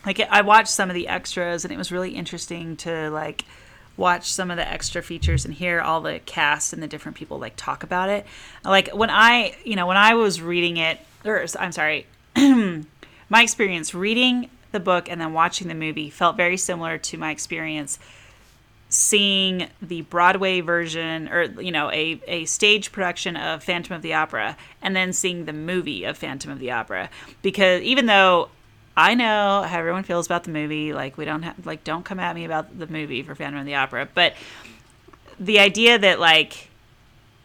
[0.07, 3.43] like, I watched some of the extras and it was really interesting to, like,
[3.97, 7.37] watch some of the extra features and hear all the cast and the different people,
[7.37, 8.25] like, talk about it.
[8.63, 13.93] Like, when I, you know, when I was reading it, or I'm sorry, my experience
[13.93, 17.99] reading the book and then watching the movie felt very similar to my experience
[18.89, 24.13] seeing the Broadway version or you know a, a stage production of Phantom of the
[24.13, 27.09] Opera and then seeing the movie of Phantom of the Opera
[27.41, 28.49] because even though
[28.97, 30.91] I know how everyone feels about the movie.
[30.91, 33.65] Like we don't have like don't come at me about the movie for Phantom of
[33.65, 34.09] the Opera.
[34.11, 34.33] But
[35.39, 36.66] the idea that like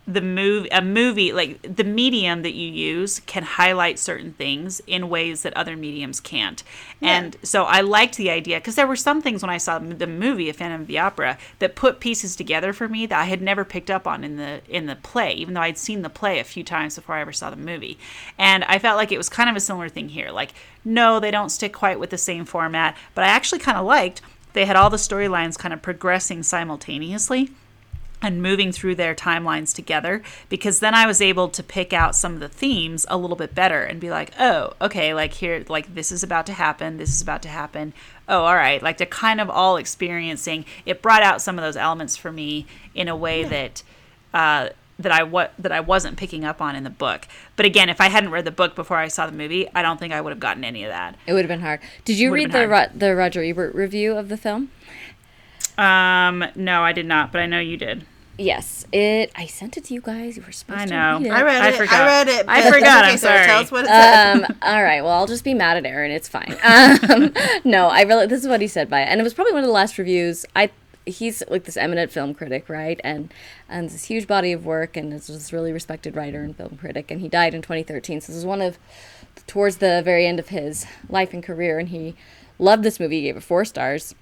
[0.06, 5.08] the movie a movie like the medium that you use can highlight certain things in
[5.08, 6.64] ways that other mediums can't.
[7.00, 10.06] And so i liked the idea because there were some things when i saw the
[10.06, 13.40] movie a phantom of the opera that put pieces together for me that i had
[13.40, 16.38] never picked up on in the in the play even though i'd seen the play
[16.40, 17.98] a few times before i ever saw the movie.
[18.38, 20.52] And i felt like it was kind of a similar thing here like
[20.84, 24.20] no they don't stick quite with the same format but i actually kind of liked
[24.52, 27.50] they had all the storylines kind of progressing simultaneously
[28.22, 32.34] and moving through their timelines together because then I was able to pick out some
[32.34, 35.94] of the themes a little bit better and be like, oh, okay, like here, like
[35.94, 37.92] this is about to happen, this is about to happen.
[38.28, 40.64] Oh, all right, like they're kind of all experiencing.
[40.86, 43.82] It brought out some of those elements for me in a way that.
[44.32, 47.26] Uh, that I what that I wasn't picking up on in the book.
[47.56, 49.98] But again, if I hadn't read the book before I saw the movie, I don't
[49.98, 51.16] think I would have gotten any of that.
[51.26, 51.80] It would have been hard.
[52.04, 54.70] Did you Would've read the Ro- the Roger Ebert review of the film?
[55.78, 58.06] Um, no, I did not, but I know you did.
[58.38, 59.30] Yes, it.
[59.36, 60.36] I sent it to you guys.
[60.36, 61.18] You were supposed I to know.
[61.18, 61.30] read it.
[61.32, 61.74] I read I it.
[61.76, 61.94] forgot.
[62.00, 62.44] I read it.
[62.48, 63.46] I forgot, that's I'm Okay, sorry.
[63.46, 64.34] Tell us what it said.
[64.44, 65.02] um, all right.
[65.02, 66.10] Well, I'll just be mad at Erin.
[66.10, 66.56] It's fine.
[66.64, 68.26] Um, no, I really.
[68.26, 69.98] This is what he said by it, and it was probably one of the last
[69.98, 70.46] reviews.
[70.56, 70.70] I.
[71.04, 73.00] He's like this eminent film critic, right?
[73.02, 73.34] And
[73.68, 77.10] and this huge body of work, and is this really respected writer and film critic.
[77.10, 78.20] And he died in 2013.
[78.20, 78.78] So this is one of
[79.48, 82.14] towards the very end of his life and career, and he
[82.58, 83.16] loved this movie.
[83.16, 84.14] He gave it four stars.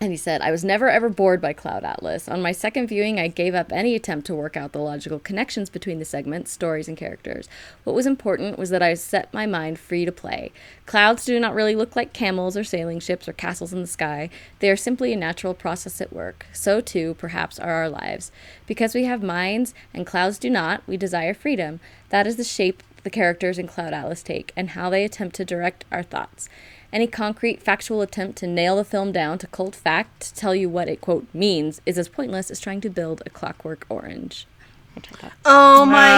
[0.00, 2.28] And he said, I was never ever bored by Cloud Atlas.
[2.28, 5.70] On my second viewing, I gave up any attempt to work out the logical connections
[5.70, 7.48] between the segments, stories, and characters.
[7.84, 10.52] What was important was that I set my mind free to play.
[10.86, 14.30] Clouds do not really look like camels or sailing ships or castles in the sky.
[14.58, 16.46] They are simply a natural process at work.
[16.52, 18.30] So, too, perhaps, are our lives.
[18.66, 21.80] Because we have minds and clouds do not, we desire freedom.
[22.10, 25.44] That is the shape the characters in Cloud Atlas take and how they attempt to
[25.44, 26.48] direct our thoughts.
[26.92, 30.68] Any concrete, factual attempt to nail the film down to cold fact to tell you
[30.68, 34.46] what it, quote, means is as pointless as trying to build a clockwork orange.
[34.94, 35.32] Which I thought.
[35.44, 36.10] Oh my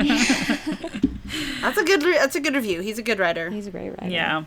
[0.00, 1.10] goodness.
[1.60, 2.02] That's a good.
[2.02, 2.80] Re- that's a good review.
[2.80, 3.50] He's a good writer.
[3.50, 4.08] He's a great writer.
[4.08, 4.44] Yeah.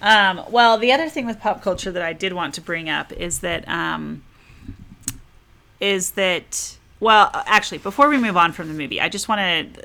[0.00, 3.12] Um, well, the other thing with pop culture that I did want to bring up
[3.12, 4.22] is that um,
[5.80, 9.78] is that well, actually, before we move on from the movie, I just wanted.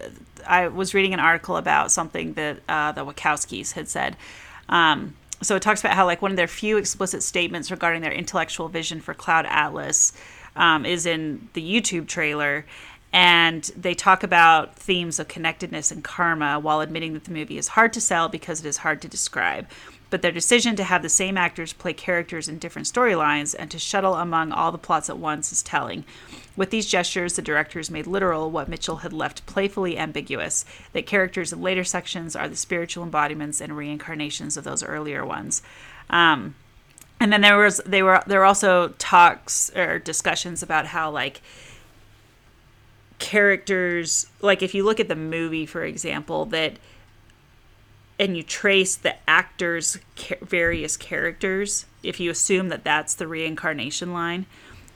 [0.48, 4.18] I was reading an article about something that uh, the Wachowskis had said.
[4.68, 8.12] Um, so it talks about how like one of their few explicit statements regarding their
[8.12, 10.14] intellectual vision for Cloud Atlas
[10.56, 12.66] um, is in the YouTube trailer,
[13.14, 17.70] and they talk about themes of connectedness and karma while admitting that the movie is
[17.70, 19.68] hard to sell because it is hard to describe.
[20.10, 23.78] But their decision to have the same actors play characters in different storylines and to
[23.78, 26.04] shuttle among all the plots at once is telling.
[26.56, 31.54] With these gestures, the directors made literal what Mitchell had left playfully ambiguous that characters
[31.54, 35.62] in later sections are the spiritual embodiments and reincarnations of those earlier ones.
[36.10, 36.56] Um,
[37.20, 41.42] and then there was they were there were also talks or discussions about how like
[43.20, 46.78] characters like if you look at the movie for example that
[48.20, 54.14] and you trace the actors ca- various characters if you assume that that's the reincarnation
[54.14, 54.46] line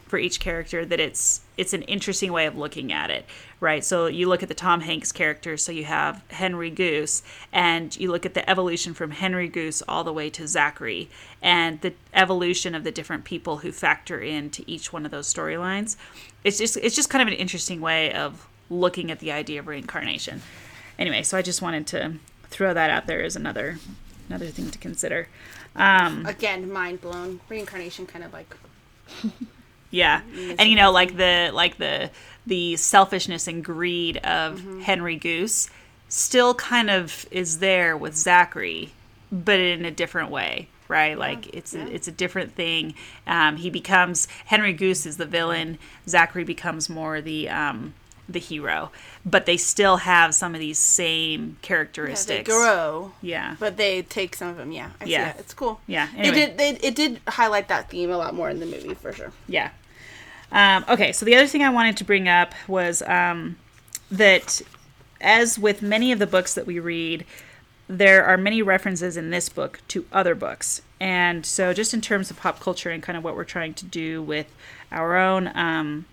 [0.07, 3.25] for each character that it's it's an interesting way of looking at it
[3.59, 3.85] right?
[3.85, 8.11] So you look at the tom hanks character so you have henry goose and you
[8.11, 11.09] look at the evolution from henry goose all the way to zachary
[11.41, 15.95] and the evolution of the different people who factor into each one of those storylines.
[16.43, 19.67] It's just it's just kind of an interesting way of looking at the idea of
[19.67, 20.43] reincarnation.
[20.99, 22.13] Anyway so i just wanted to
[22.53, 23.79] throw that out there as another
[24.29, 25.27] another thing to consider.
[25.75, 27.39] Um Again, mind blown.
[27.49, 28.55] Reincarnation, kind of like.
[29.91, 30.21] yeah.
[30.57, 32.11] And you know like the like the
[32.45, 35.69] the selfishness and greed of henry goose
[36.09, 38.91] still kind of is there with zachary
[39.31, 41.17] but in a different way right?
[41.17, 42.93] Like it's a, it's a different thing.
[43.25, 45.79] Um, he becomes henry goose is the villain.
[46.07, 47.93] Zachary becomes more the um,
[48.29, 48.91] the hero
[49.25, 54.01] but they still have some of these same Yeah, they characteristics grow, yeah but they
[54.01, 54.71] take some of them.
[54.71, 55.33] Yeah, I Yeah.
[55.37, 55.79] It's cool.
[55.87, 56.57] Yeah, It did.
[56.57, 59.31] They, it did highlight that theme a lot more in the movie for sure.
[59.47, 59.69] Yeah.
[60.51, 63.57] Um, okay, so the other thing I wanted to bring up was um,
[64.11, 64.61] that,
[65.19, 67.25] as with many of the books that we read,
[67.87, 70.81] there are many references in this book to other books.
[70.99, 73.85] And so, just in terms of pop culture and kind of what we're trying to
[73.85, 74.53] do with
[74.91, 76.05] our own, um,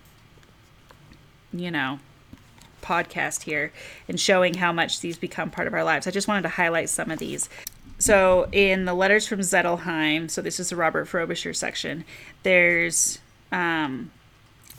[1.53, 1.99] you know,
[2.81, 3.71] podcast here
[4.07, 6.89] and showing how much these become part of our lives, I just wanted to highlight
[6.89, 7.49] some of these.
[7.99, 12.03] so in the letters from Zedelghem, so this is the Robert Frobisher section.
[12.43, 13.19] There's
[13.51, 14.11] um,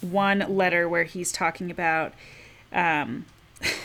[0.01, 2.15] one letter where he's talking about.
[2.73, 3.27] Um,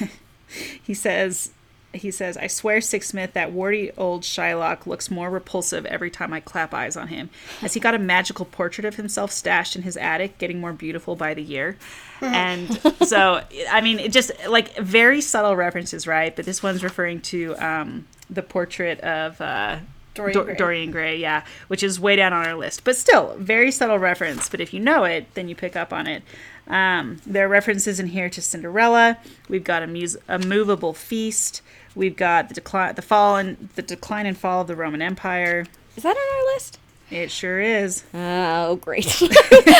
[0.84, 1.52] he says
[1.94, 6.40] he says, I swear, Sixsmith, that warty old Shylock looks more repulsive every time I
[6.40, 7.30] clap eyes on him.
[7.62, 11.16] Has he got a magical portrait of himself stashed in his attic, getting more beautiful
[11.16, 11.78] by the year?
[12.22, 16.36] and so, I mean, it just like very subtle references, right?
[16.36, 19.40] But this one's referring to um, the portrait of.
[19.42, 19.80] Uh,
[20.14, 20.56] Dorian Dor- Gray.
[20.56, 24.50] Dorian Gray, yeah, which is way down on our list, but still very subtle reference.
[24.50, 26.24] But if you know it, then you pick up on it.
[26.68, 29.20] Um, there are references in here to Cinderella.
[29.48, 31.62] We've got a, mus- a movable feast.
[31.98, 35.66] We've got the decline, the fall, and the decline and fall of the Roman Empire.
[35.96, 36.80] Is that on our list?
[37.10, 38.04] It sure is.
[38.14, 39.06] Oh, great.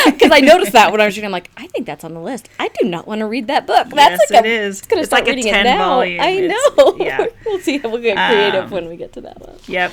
[0.08, 1.26] Because I noticed that when I was reading.
[1.26, 2.48] I'm like, I think that's on the list.
[2.58, 3.88] I do not want to read that book.
[3.90, 4.78] That's Yes, like it a, is.
[4.78, 5.88] It's gonna It's start like a reading 10 it now.
[5.96, 6.20] volume.
[6.20, 6.96] I know.
[6.98, 7.26] yeah.
[7.46, 9.56] we'll see how we'll get creative Um, when we get to that one.
[9.66, 9.92] Yep.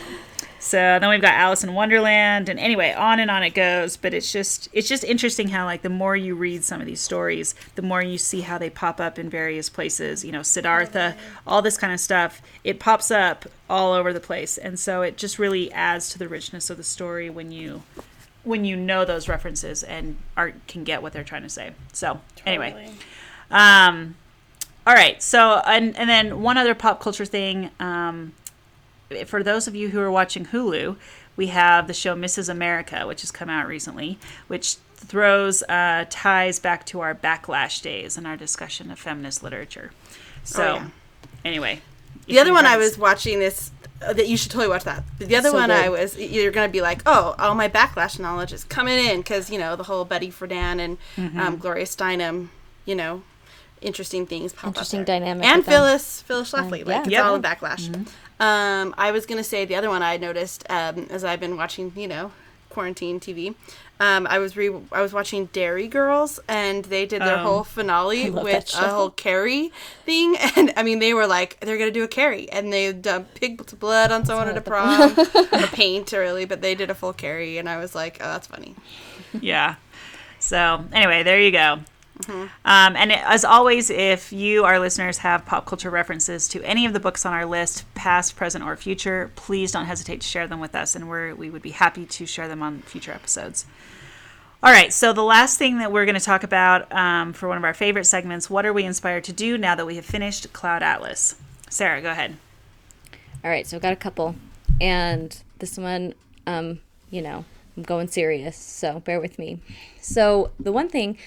[0.66, 3.98] So then we've got Alice in Wonderland, and anyway, on and on it goes.
[3.98, 7.00] But it's just it's just interesting how like the more you read some of these
[7.00, 10.26] stories, the more you see how they pop up in various places.
[10.26, 12.42] You know, Siddhartha, all this kind of stuff.
[12.64, 16.28] It pops up all over the place, and so it just really adds to the
[16.28, 17.84] richness of the story when you
[18.44, 21.74] when you know those references and art can get what they're trying to say.
[21.94, 22.92] So anyway.
[23.52, 24.16] Um,
[24.88, 25.22] all right.
[25.22, 27.72] So, and, and then one other pop culture thing.
[27.80, 28.34] Um,
[29.26, 30.96] for those of you who are watching Hulu,
[31.36, 32.50] we have the show Mrs.
[32.50, 38.18] America, which has come out recently, which throws uh, ties back to our backlash days
[38.18, 39.92] and our discussion of feminist literature.
[40.44, 40.88] So, yeah.
[41.44, 41.82] anyway.
[42.28, 45.04] The other one I was watching this uh, that you should totally watch that.
[45.20, 45.78] The other So one good.
[45.78, 49.50] I was you're gonna be like, oh, all my backlash knowledge is coming in because
[49.52, 51.40] you know the whole Betty Friedan and Mm-hmm.
[51.40, 52.48] um, Gloria Steinem,
[52.86, 53.22] you know,
[53.82, 55.20] interesting things pop Interesting up there.
[55.20, 55.74] dynamic and with them.
[55.74, 56.80] Phyllis Phyllis Schlafly.
[56.80, 56.86] yeah.
[56.86, 57.26] like it's Yep.
[57.26, 58.08] all in backlash.
[58.40, 61.92] Um, I was gonna say the other one I noticed um, as I've been watching,
[61.96, 62.32] you know,
[62.70, 63.56] quarantine TV.
[63.98, 67.44] Um, I was re- I was watching Derry Girls, and they did their Oh.
[67.44, 69.72] whole finale with a whole Carrie
[70.06, 73.36] thing, and I mean they were like they're gonna do a Carrie, and they dumped
[73.40, 75.16] pig's blood on someone at a prom,
[75.54, 78.48] or paint really, but they did a full Carrie, and I was like, oh, that's
[78.48, 78.76] funny.
[79.40, 79.76] yeah.
[80.40, 81.80] So anyway, there you go.
[82.28, 86.94] Um, and as always, if you, our listeners, have pop culture references to any of
[86.94, 90.60] the books on our list, past, present, or future, please don't hesitate to share them
[90.60, 93.66] with us, and we're, we would be happy to share them on future episodes.
[94.64, 97.58] All right, so the last thing that we're going to talk about um, for one
[97.58, 100.52] of our favorite segments what are we inspired to do now that we have finished
[100.54, 101.36] Cloud Atlas?
[101.70, 102.38] Sarah, go ahead.
[103.44, 104.36] All right, so I've got a couple,
[104.82, 106.16] and this one,
[106.48, 106.80] um,
[107.12, 107.46] you know,
[107.78, 109.60] I'm going serious, so bear with me.
[110.02, 111.18] So the one thing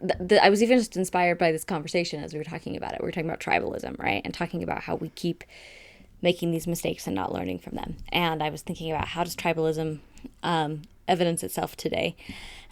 [0.00, 2.94] th- th- I was even just inspired by this conversation as we were talking about
[2.94, 3.00] it.
[3.00, 5.44] We were talking about tribalism, right, and talking about how we keep
[6.22, 7.96] making these mistakes and not learning from them.
[8.10, 10.00] And I was thinking about how does tribalism
[10.42, 12.16] um, evidence itself today,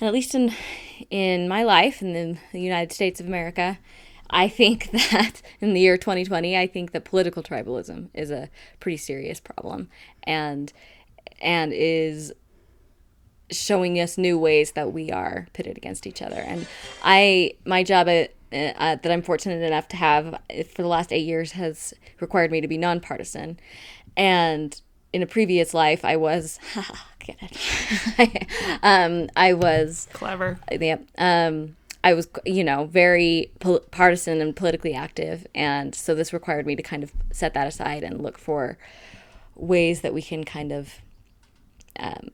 [0.01, 0.53] and at least in
[1.11, 3.79] in my life in the, the United States of America,
[4.31, 8.49] I think that in the year 2020, I think that political tribalism is a
[8.81, 9.89] pretty serious problem,
[10.25, 10.73] and
[11.41, 12.33] and is
[13.51, 16.37] showing us new ways that we are pitted against each other.
[16.37, 16.67] And
[17.03, 21.13] I, my job at, uh, that I'm fortunate enough to have uh, for the last
[21.13, 23.59] eight years has required me to be nonpartisan.
[24.17, 24.81] And
[25.13, 26.59] in a previous life, I was,
[27.21, 28.47] get it?
[28.83, 30.59] um, I was Clever.
[30.71, 36.33] yeah, um, I was, you know, very pol- partisan and politically active, and so this
[36.33, 38.79] required me to kind of set that aside and look for
[39.57, 40.95] ways that we can kind of
[41.99, 42.31] um,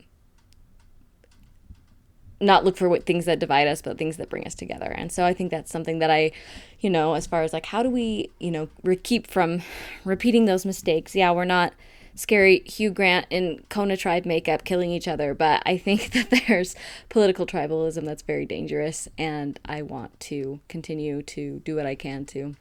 [2.44, 4.86] not look for what things that divide us, but things that bring us together.
[4.86, 6.32] And so I think that's something that I,
[6.80, 9.62] you know, as far as like how do we, you know, re- keep from
[10.04, 11.14] repeating those mistakes?
[11.14, 11.74] Yeah, we're not
[12.14, 16.74] scary Hugh Grant in Kona tribe makeup killing each other, but I think that there's
[17.08, 22.24] political tribalism that's very dangerous, and I want to continue to do what I can
[22.26, 22.54] to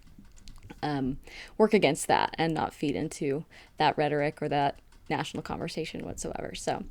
[0.81, 1.17] um,
[1.57, 3.45] work against that and not feed into
[3.77, 4.79] that rhetoric or that
[5.09, 6.53] national conversation whatsoever.
[6.55, 6.83] So,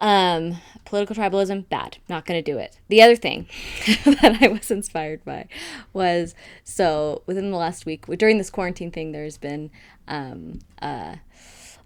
[0.00, 1.98] um, political tribalism, bad.
[2.08, 2.78] Not going to do it.
[2.88, 3.46] The other thing
[4.04, 5.48] that I was inspired by
[5.92, 6.34] was
[6.64, 9.70] so within the last week, during this quarantine thing, there's been
[10.08, 11.16] um, uh,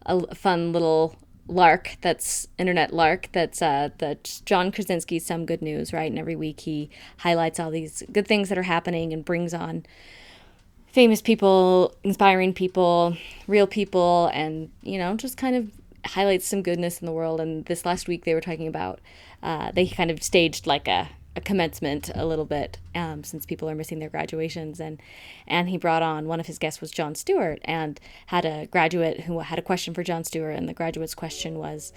[0.06, 3.88] a fun little lark that's internet lark that's uh
[4.44, 6.88] john krasinski's some good news right and every week he
[7.18, 9.84] highlights all these good things that are happening and brings on
[10.92, 13.16] famous people inspiring people
[13.48, 15.72] real people and you know just kind of
[16.04, 19.00] highlights some goodness in the world and this last week they were talking about
[19.42, 23.70] uh, they kind of staged like a a commencement a little bit um, since people
[23.70, 25.00] are missing their graduations and
[25.46, 29.20] and he brought on one of his guests was Jon Stewart and had a graduate
[29.20, 31.92] who had a question for Jon Stewart and the graduate's question was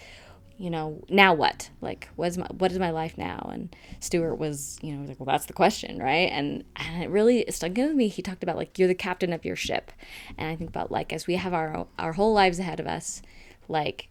[0.57, 1.71] you know now what?
[1.81, 3.49] Like what's my what is my life now?
[3.51, 6.29] And Stewart was you know like well that's the question right?
[6.31, 8.07] And and it really stuck with me.
[8.07, 9.91] He talked about like you're the captain of your ship.
[10.37, 13.21] And I think about like as we have our our whole lives ahead of us
[13.67, 14.07] like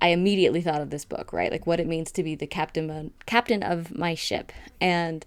[0.00, 1.50] I immediately thought of this book, right?
[1.50, 5.24] Like what it means to be the captain captain of my ship and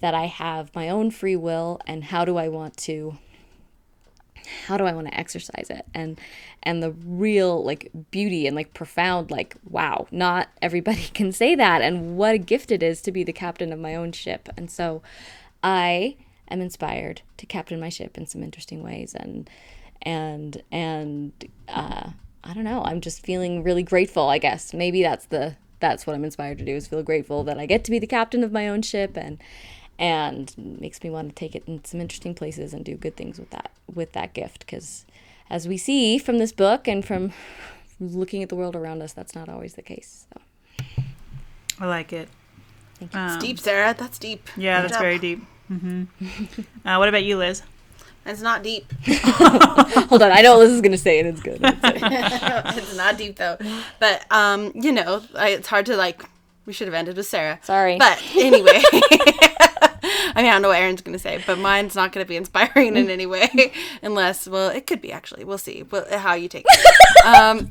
[0.00, 3.18] that I have my own free will and how do I want to
[4.66, 5.86] how do I want to exercise it?
[5.94, 6.20] And
[6.62, 11.80] and the real like beauty and like profound like wow, not everybody can say that
[11.80, 14.48] and what a gift it is to be the captain of my own ship.
[14.56, 15.02] And so
[15.62, 16.16] I
[16.48, 19.48] am inspired to captain my ship in some interesting ways and
[20.02, 21.32] and and
[21.68, 22.10] uh
[22.42, 22.82] I don't know.
[22.84, 24.72] I'm just feeling really grateful, I guess.
[24.72, 27.84] Maybe that's the that's what I'm inspired to do is feel grateful that I get
[27.84, 29.38] to be the captain of my own ship and
[29.98, 33.38] and makes me want to take it in some interesting places and do good things
[33.38, 35.04] with that with that gift because
[35.48, 37.32] as we see from this book and from
[37.98, 40.40] looking at the world around us that's not always the case so
[41.80, 42.28] I like it.
[42.98, 43.20] Thank you.
[43.20, 43.94] It's deep, Sarah.
[43.96, 44.46] That's deep.
[44.54, 45.02] Yeah, Good that's job.
[45.02, 45.40] very deep.
[45.72, 46.60] Mm-hmm.
[46.88, 47.62] uh, what about you, Liz?
[48.26, 48.92] It's not deep.
[49.06, 53.36] hold on i know what Liz is gonna say and it's good it's not deep
[53.36, 53.56] though.
[53.98, 56.22] But um, you know, I, it's hard to like.
[56.66, 57.58] We should have ended with Sarah.
[57.62, 57.96] Sorry.
[57.98, 62.12] But anyway, I mean, I don't know what Erin's going to say, but mine's not
[62.12, 65.44] going to be inspiring in any way, unless, well, it could be actually.
[65.44, 65.84] We'll see.
[65.90, 67.26] Well, how you take it.
[67.26, 67.68] um,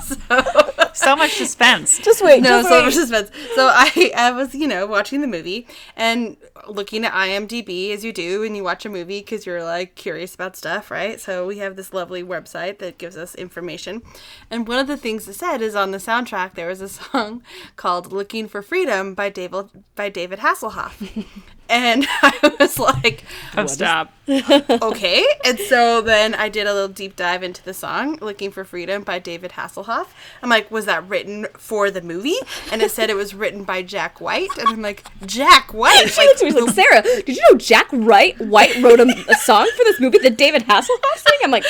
[0.00, 1.98] so, So much suspense.
[1.98, 2.84] just wait no, just so wait.
[2.84, 3.30] much suspense.
[3.54, 5.66] So I, I was, you know, watching the movie
[5.96, 6.36] and
[6.68, 10.34] looking at IMDb as you do when you watch a movie because you're like curious
[10.34, 11.20] about stuff, right?
[11.20, 14.02] So we have this lovely website that gives us information.
[14.50, 17.42] And one of the things it said is on the soundtrack there was a song
[17.76, 21.26] called "Looking for Freedom" by David by David Hasselhoff.
[21.68, 23.24] And I was like,
[23.56, 24.12] Oh, stop.
[24.28, 25.26] okay.
[25.44, 29.02] And so then I did a little deep dive into the song "Looking for Freedom"
[29.02, 30.06] by David Hasselhoff.
[30.42, 32.36] I'm like, was that written for the movie?
[32.72, 36.04] And it said it was written by Jack White, and I'm like, Jack White.
[36.14, 39.34] She looked at me like, Sarah, did you know Jack Wright White wrote a, a
[39.34, 41.38] song for this movie that David Hasselhoff sang?
[41.42, 41.64] I'm like,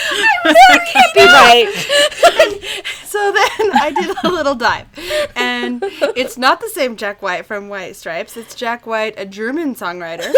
[0.45, 1.73] that can't be right.
[3.05, 4.87] so then I did a little dive,
[5.35, 5.83] and
[6.15, 8.37] it's not the same Jack White from White Stripes.
[8.37, 10.33] It's Jack White, a German songwriter,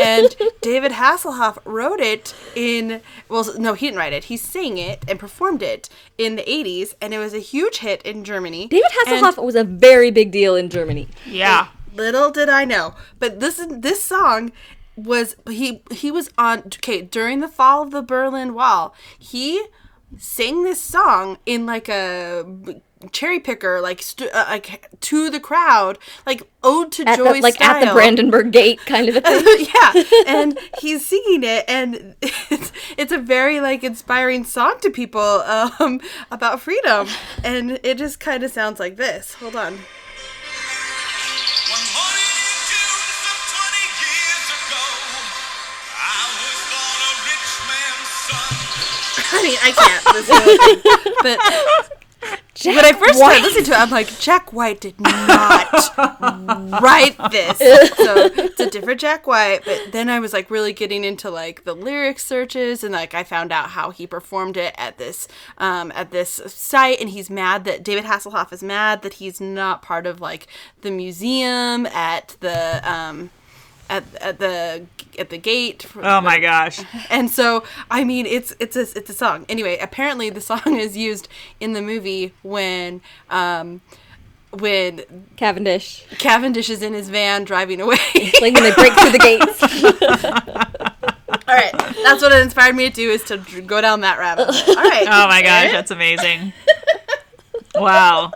[0.00, 3.00] and David Hasselhoff wrote it in.
[3.28, 4.24] Well, no, he didn't write it.
[4.24, 5.88] He sang it and performed it
[6.18, 8.68] in the '80s, and it was a huge hit in Germany.
[8.68, 11.08] David And- Hasselhoff was a very big deal in Germany.
[11.26, 11.68] Yeah.
[11.94, 14.50] Little did I know, but this this song
[14.96, 18.94] was he he was on okay during the fall of the Berlin Wall.
[19.18, 19.62] He
[20.18, 22.44] sang this song in like a
[23.10, 27.40] cherry picker, like stu- uh, like to the crowd, like ode to At joy the,
[27.40, 27.92] like at the.
[27.92, 29.66] Brandenburg Gate kind of a thing.
[29.74, 29.92] yeah,
[30.40, 36.00] and he's singing it, and it's it's a very like inspiring song to people um,
[36.30, 37.08] about freedom,
[37.42, 39.34] and it just kind of sounds like this.
[39.34, 39.72] Hold on.
[39.72, 39.80] One
[41.94, 44.84] morning in June, some 20 years ago,
[45.96, 48.52] I was born a rich man's son.
[49.32, 50.04] I mean, I can't.
[50.12, 50.44] This is.
[51.22, 51.38] But
[52.54, 53.38] Jack when I first White.
[53.38, 55.72] started listening to it, I'm like, Jack White did not
[56.82, 57.58] write this.
[57.58, 59.64] So it's a different Jack White.
[59.64, 63.24] But then I was like really getting into like the lyric searches, and like I
[63.24, 67.64] found out how he performed it at this um, at this site, and he's mad
[67.64, 70.46] that David Hasselhoff is mad that he's not part of like
[70.82, 73.30] the museum at the um,
[73.92, 74.86] at, at the
[75.18, 75.86] at the gate.
[76.02, 76.80] Oh my gosh.
[77.10, 79.44] And so, I mean, it's it's a it's a song.
[79.48, 81.28] Anyway, apparently the song is used
[81.60, 83.82] in the movie when um
[84.50, 85.02] when
[85.36, 86.04] Cavendish.
[86.18, 87.98] Cavendish is in his van driving away.
[88.40, 89.62] Like when they break through the gates.
[91.48, 94.48] All right, that's what it inspired me to do is to go down that rabbit.
[94.50, 94.76] hole.
[94.76, 95.06] All right.
[95.06, 96.52] Oh my gosh, that's amazing.
[97.74, 98.32] Wow.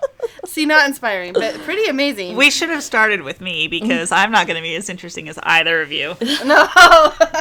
[0.56, 2.34] See, not inspiring, but pretty amazing.
[2.34, 5.38] We should have started with me because I'm not going to be as interesting as
[5.42, 6.16] either of you.
[6.46, 6.62] no,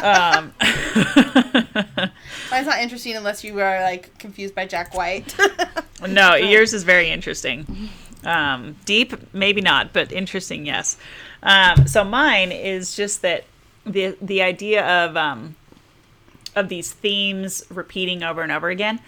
[0.03, 0.51] Um,
[2.51, 5.33] mine's not interesting unless you are like confused by Jack White.
[6.05, 7.87] no, yours is very interesting.
[8.25, 10.97] Um, deep, maybe not, but interesting, yes.
[11.41, 13.45] Um, so mine is just that
[13.85, 15.55] the the idea of um,
[16.53, 18.99] of these themes repeating over and over again.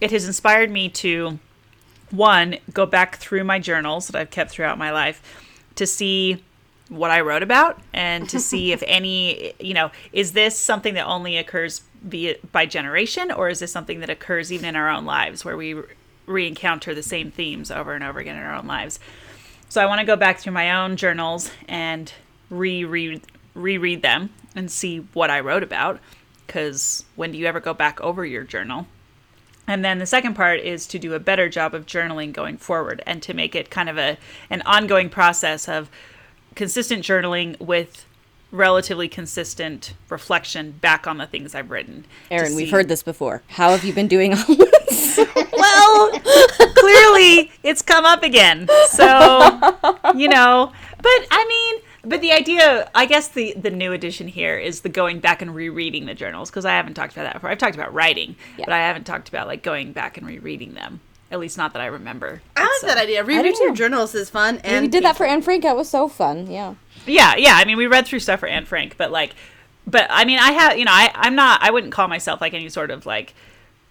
[0.00, 1.40] It has inspired me to
[2.10, 5.22] one go back through my journals that I've kept throughout my life
[5.74, 6.42] to see
[6.88, 11.06] what I wrote about and to see if any, you know, is this something that
[11.06, 15.04] only occurs via by generation or is this something that occurs even in our own
[15.04, 15.74] lives where we
[16.26, 19.00] re encounter the same themes over and over again in our own lives?
[19.68, 22.12] so I want to go back through my own journals and
[22.50, 23.22] reread
[23.54, 25.98] reread them and see what I wrote about.
[26.46, 28.86] Because when do you ever go back over your journal?
[29.66, 33.02] And then the second part is to do a better job of journaling going forward
[33.06, 34.16] and to make it kind of a
[34.48, 35.90] an ongoing process of
[36.54, 38.06] consistent journaling with
[38.52, 42.06] relatively consistent reflection back on the things I've written.
[42.30, 43.42] Erin, we've heard this before.
[43.48, 45.18] How have you been doing all this?
[45.56, 46.10] Well,
[46.74, 48.68] clearly it's come up again.
[48.90, 49.38] So,
[50.14, 54.56] you know, but I mean, but the idea, I guess the the new addition here
[54.56, 57.50] is the going back and rereading the journals because I haven't talked about that before.
[57.50, 58.64] I've talked about writing, Yeah.
[58.66, 61.00] but I haven't talked about like going back and rereading them.
[61.30, 62.40] At least not that I remember.
[62.56, 63.24] I like So- that idea.
[63.24, 65.64] Rereading your journals is fun, and we did that for Anne Frank.
[65.64, 66.48] That was so fun.
[66.50, 66.74] Yeah.
[67.04, 67.54] Yeah, yeah.
[67.56, 69.34] I mean, we read through stuff for Anne Frank, but like,
[69.86, 72.54] but I mean, I have, you know, I, I'm not, I wouldn't call myself like
[72.54, 73.34] any sort of like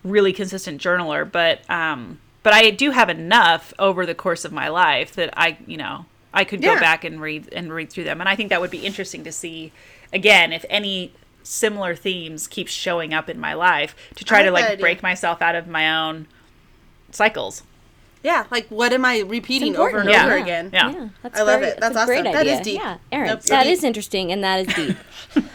[0.04, 4.68] really consistent journaler, but, um, but I do have enough over the course of my
[4.70, 6.06] life that I, you know,
[6.36, 8.72] I could go back and read and read through them, and I think that would
[8.72, 9.72] be interesting to see
[10.14, 11.14] again if any
[11.44, 14.78] similar themes keep showing up in my life to try I to like idea.
[14.78, 16.28] break myself out of my own
[17.12, 17.64] cycles.
[18.24, 20.26] Yeah, like what am I repeating over and important.
[20.26, 20.44] over Yeah.
[20.44, 20.70] again?
[20.74, 20.92] Yeah.
[20.92, 21.80] Yeah, that's I love very- it.
[21.80, 22.34] That's a great awesome.
[22.34, 22.64] That is idea.
[22.74, 22.82] deep.
[22.82, 23.72] Yeah, Erin, Nope, that deep.
[23.74, 24.98] is interesting and that is deep.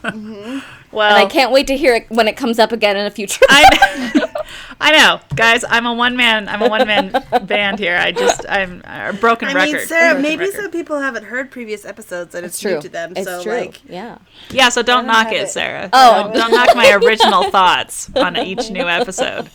[0.00, 0.58] Mm-hmm.
[0.92, 3.10] Well, and I can't wait to hear it when it comes up again in a
[3.10, 3.44] future.
[3.48, 4.24] I,
[4.80, 5.64] I know, guys.
[5.68, 6.48] I'm a one man.
[6.48, 7.12] I'm a one man
[7.46, 7.96] band here.
[7.96, 9.72] I just I'm a broken I record.
[9.76, 10.62] mean, Sarah, Broken maybe record.
[10.62, 12.74] some people haven't heard previous episodes and it's, It's true.
[12.74, 13.12] new to them.
[13.14, 13.52] It's so, true.
[13.52, 14.18] like, yeah.
[14.50, 15.48] Yeah, so don't knock it, it.
[15.48, 15.90] Sarah.
[15.92, 16.24] Oh.
[16.24, 19.48] don't, don't knock my original thoughts on each new episode.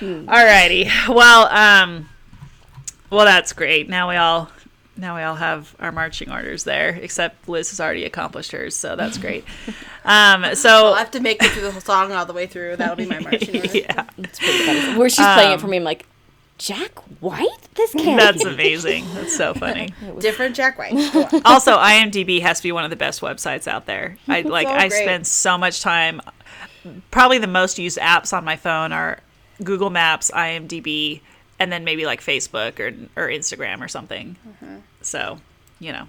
[0.00, 0.90] Alrighty.
[1.12, 2.08] Well, um,
[3.10, 3.88] well, that's great.
[3.88, 4.50] Now we all.
[4.96, 8.96] Now we all have our marching orders there, except Liz has already accomplished hers, so
[8.96, 9.44] that's great.
[10.06, 12.76] Um, so I'll have to make it through the whole song all the way through.
[12.76, 13.68] That'll be my marching order.
[13.78, 14.04] yeah,
[14.98, 16.04] Where she's playing Um, it for me, I'm like,
[16.58, 17.48] Jack White?
[17.74, 18.50] This can't that's be.
[18.50, 19.06] amazing.
[19.14, 19.94] That's so funny.
[20.18, 20.92] Different Jack White.
[21.46, 24.74] Also imdb has to be one of the best websites out there i like So
[24.74, 26.20] i spend so much time
[27.10, 29.20] probably the most used apps on my phone are
[29.62, 31.22] google maps imdb
[31.58, 32.88] and then maybe like facebook or,
[33.20, 34.36] or instagram or something.
[34.46, 34.76] Mm-hmm.
[35.02, 35.38] so
[35.80, 36.06] you know.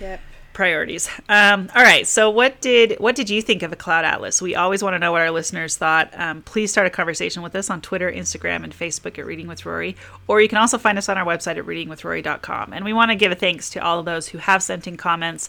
[0.00, 0.20] Yep.
[0.52, 1.08] priorities.
[1.28, 4.42] Um, all right so what did what did you think of a cloud atlas?
[4.42, 6.10] We always want to know what our listeners thought.
[6.18, 9.64] Um, please start a conversation with us on twitter instagram and facebook at reading with
[9.64, 9.96] rory
[10.28, 13.14] or you can also find us on our website at readingwithrory.com and we want to
[13.14, 15.48] give a thanks to all of those who have sent in comments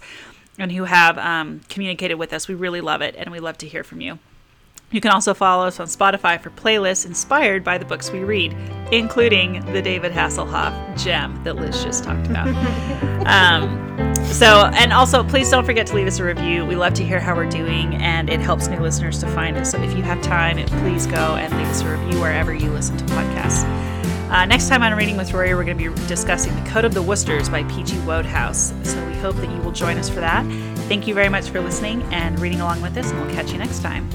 [0.59, 2.47] and who have um, communicated with us.
[2.47, 4.19] We really love it and we love to hear from you
[4.93, 8.53] you can also follow us on Spotify for playlists inspired by the books we read,
[8.91, 12.47] including the David Hasselhoff gem that Liz just talked about.
[13.27, 13.83] um,
[14.25, 16.65] so, and also, please don't forget to leave us a review.
[16.65, 19.71] We love to hear how we're doing, and it helps new listeners to find us.
[19.71, 22.97] So, if you have time, please go and leave us a review wherever you listen
[22.97, 23.63] to podcasts.
[24.31, 26.93] Uh, next time on Reading with Rory, we're going to be discussing The Code of
[26.95, 27.95] the Woosters by P.G.
[27.99, 28.73] Wodehouse.
[28.83, 30.45] So, we hope that you will join us for that.
[30.87, 33.57] Thank you very much for listening and reading along with us, and we'll catch you
[33.57, 34.09] next time.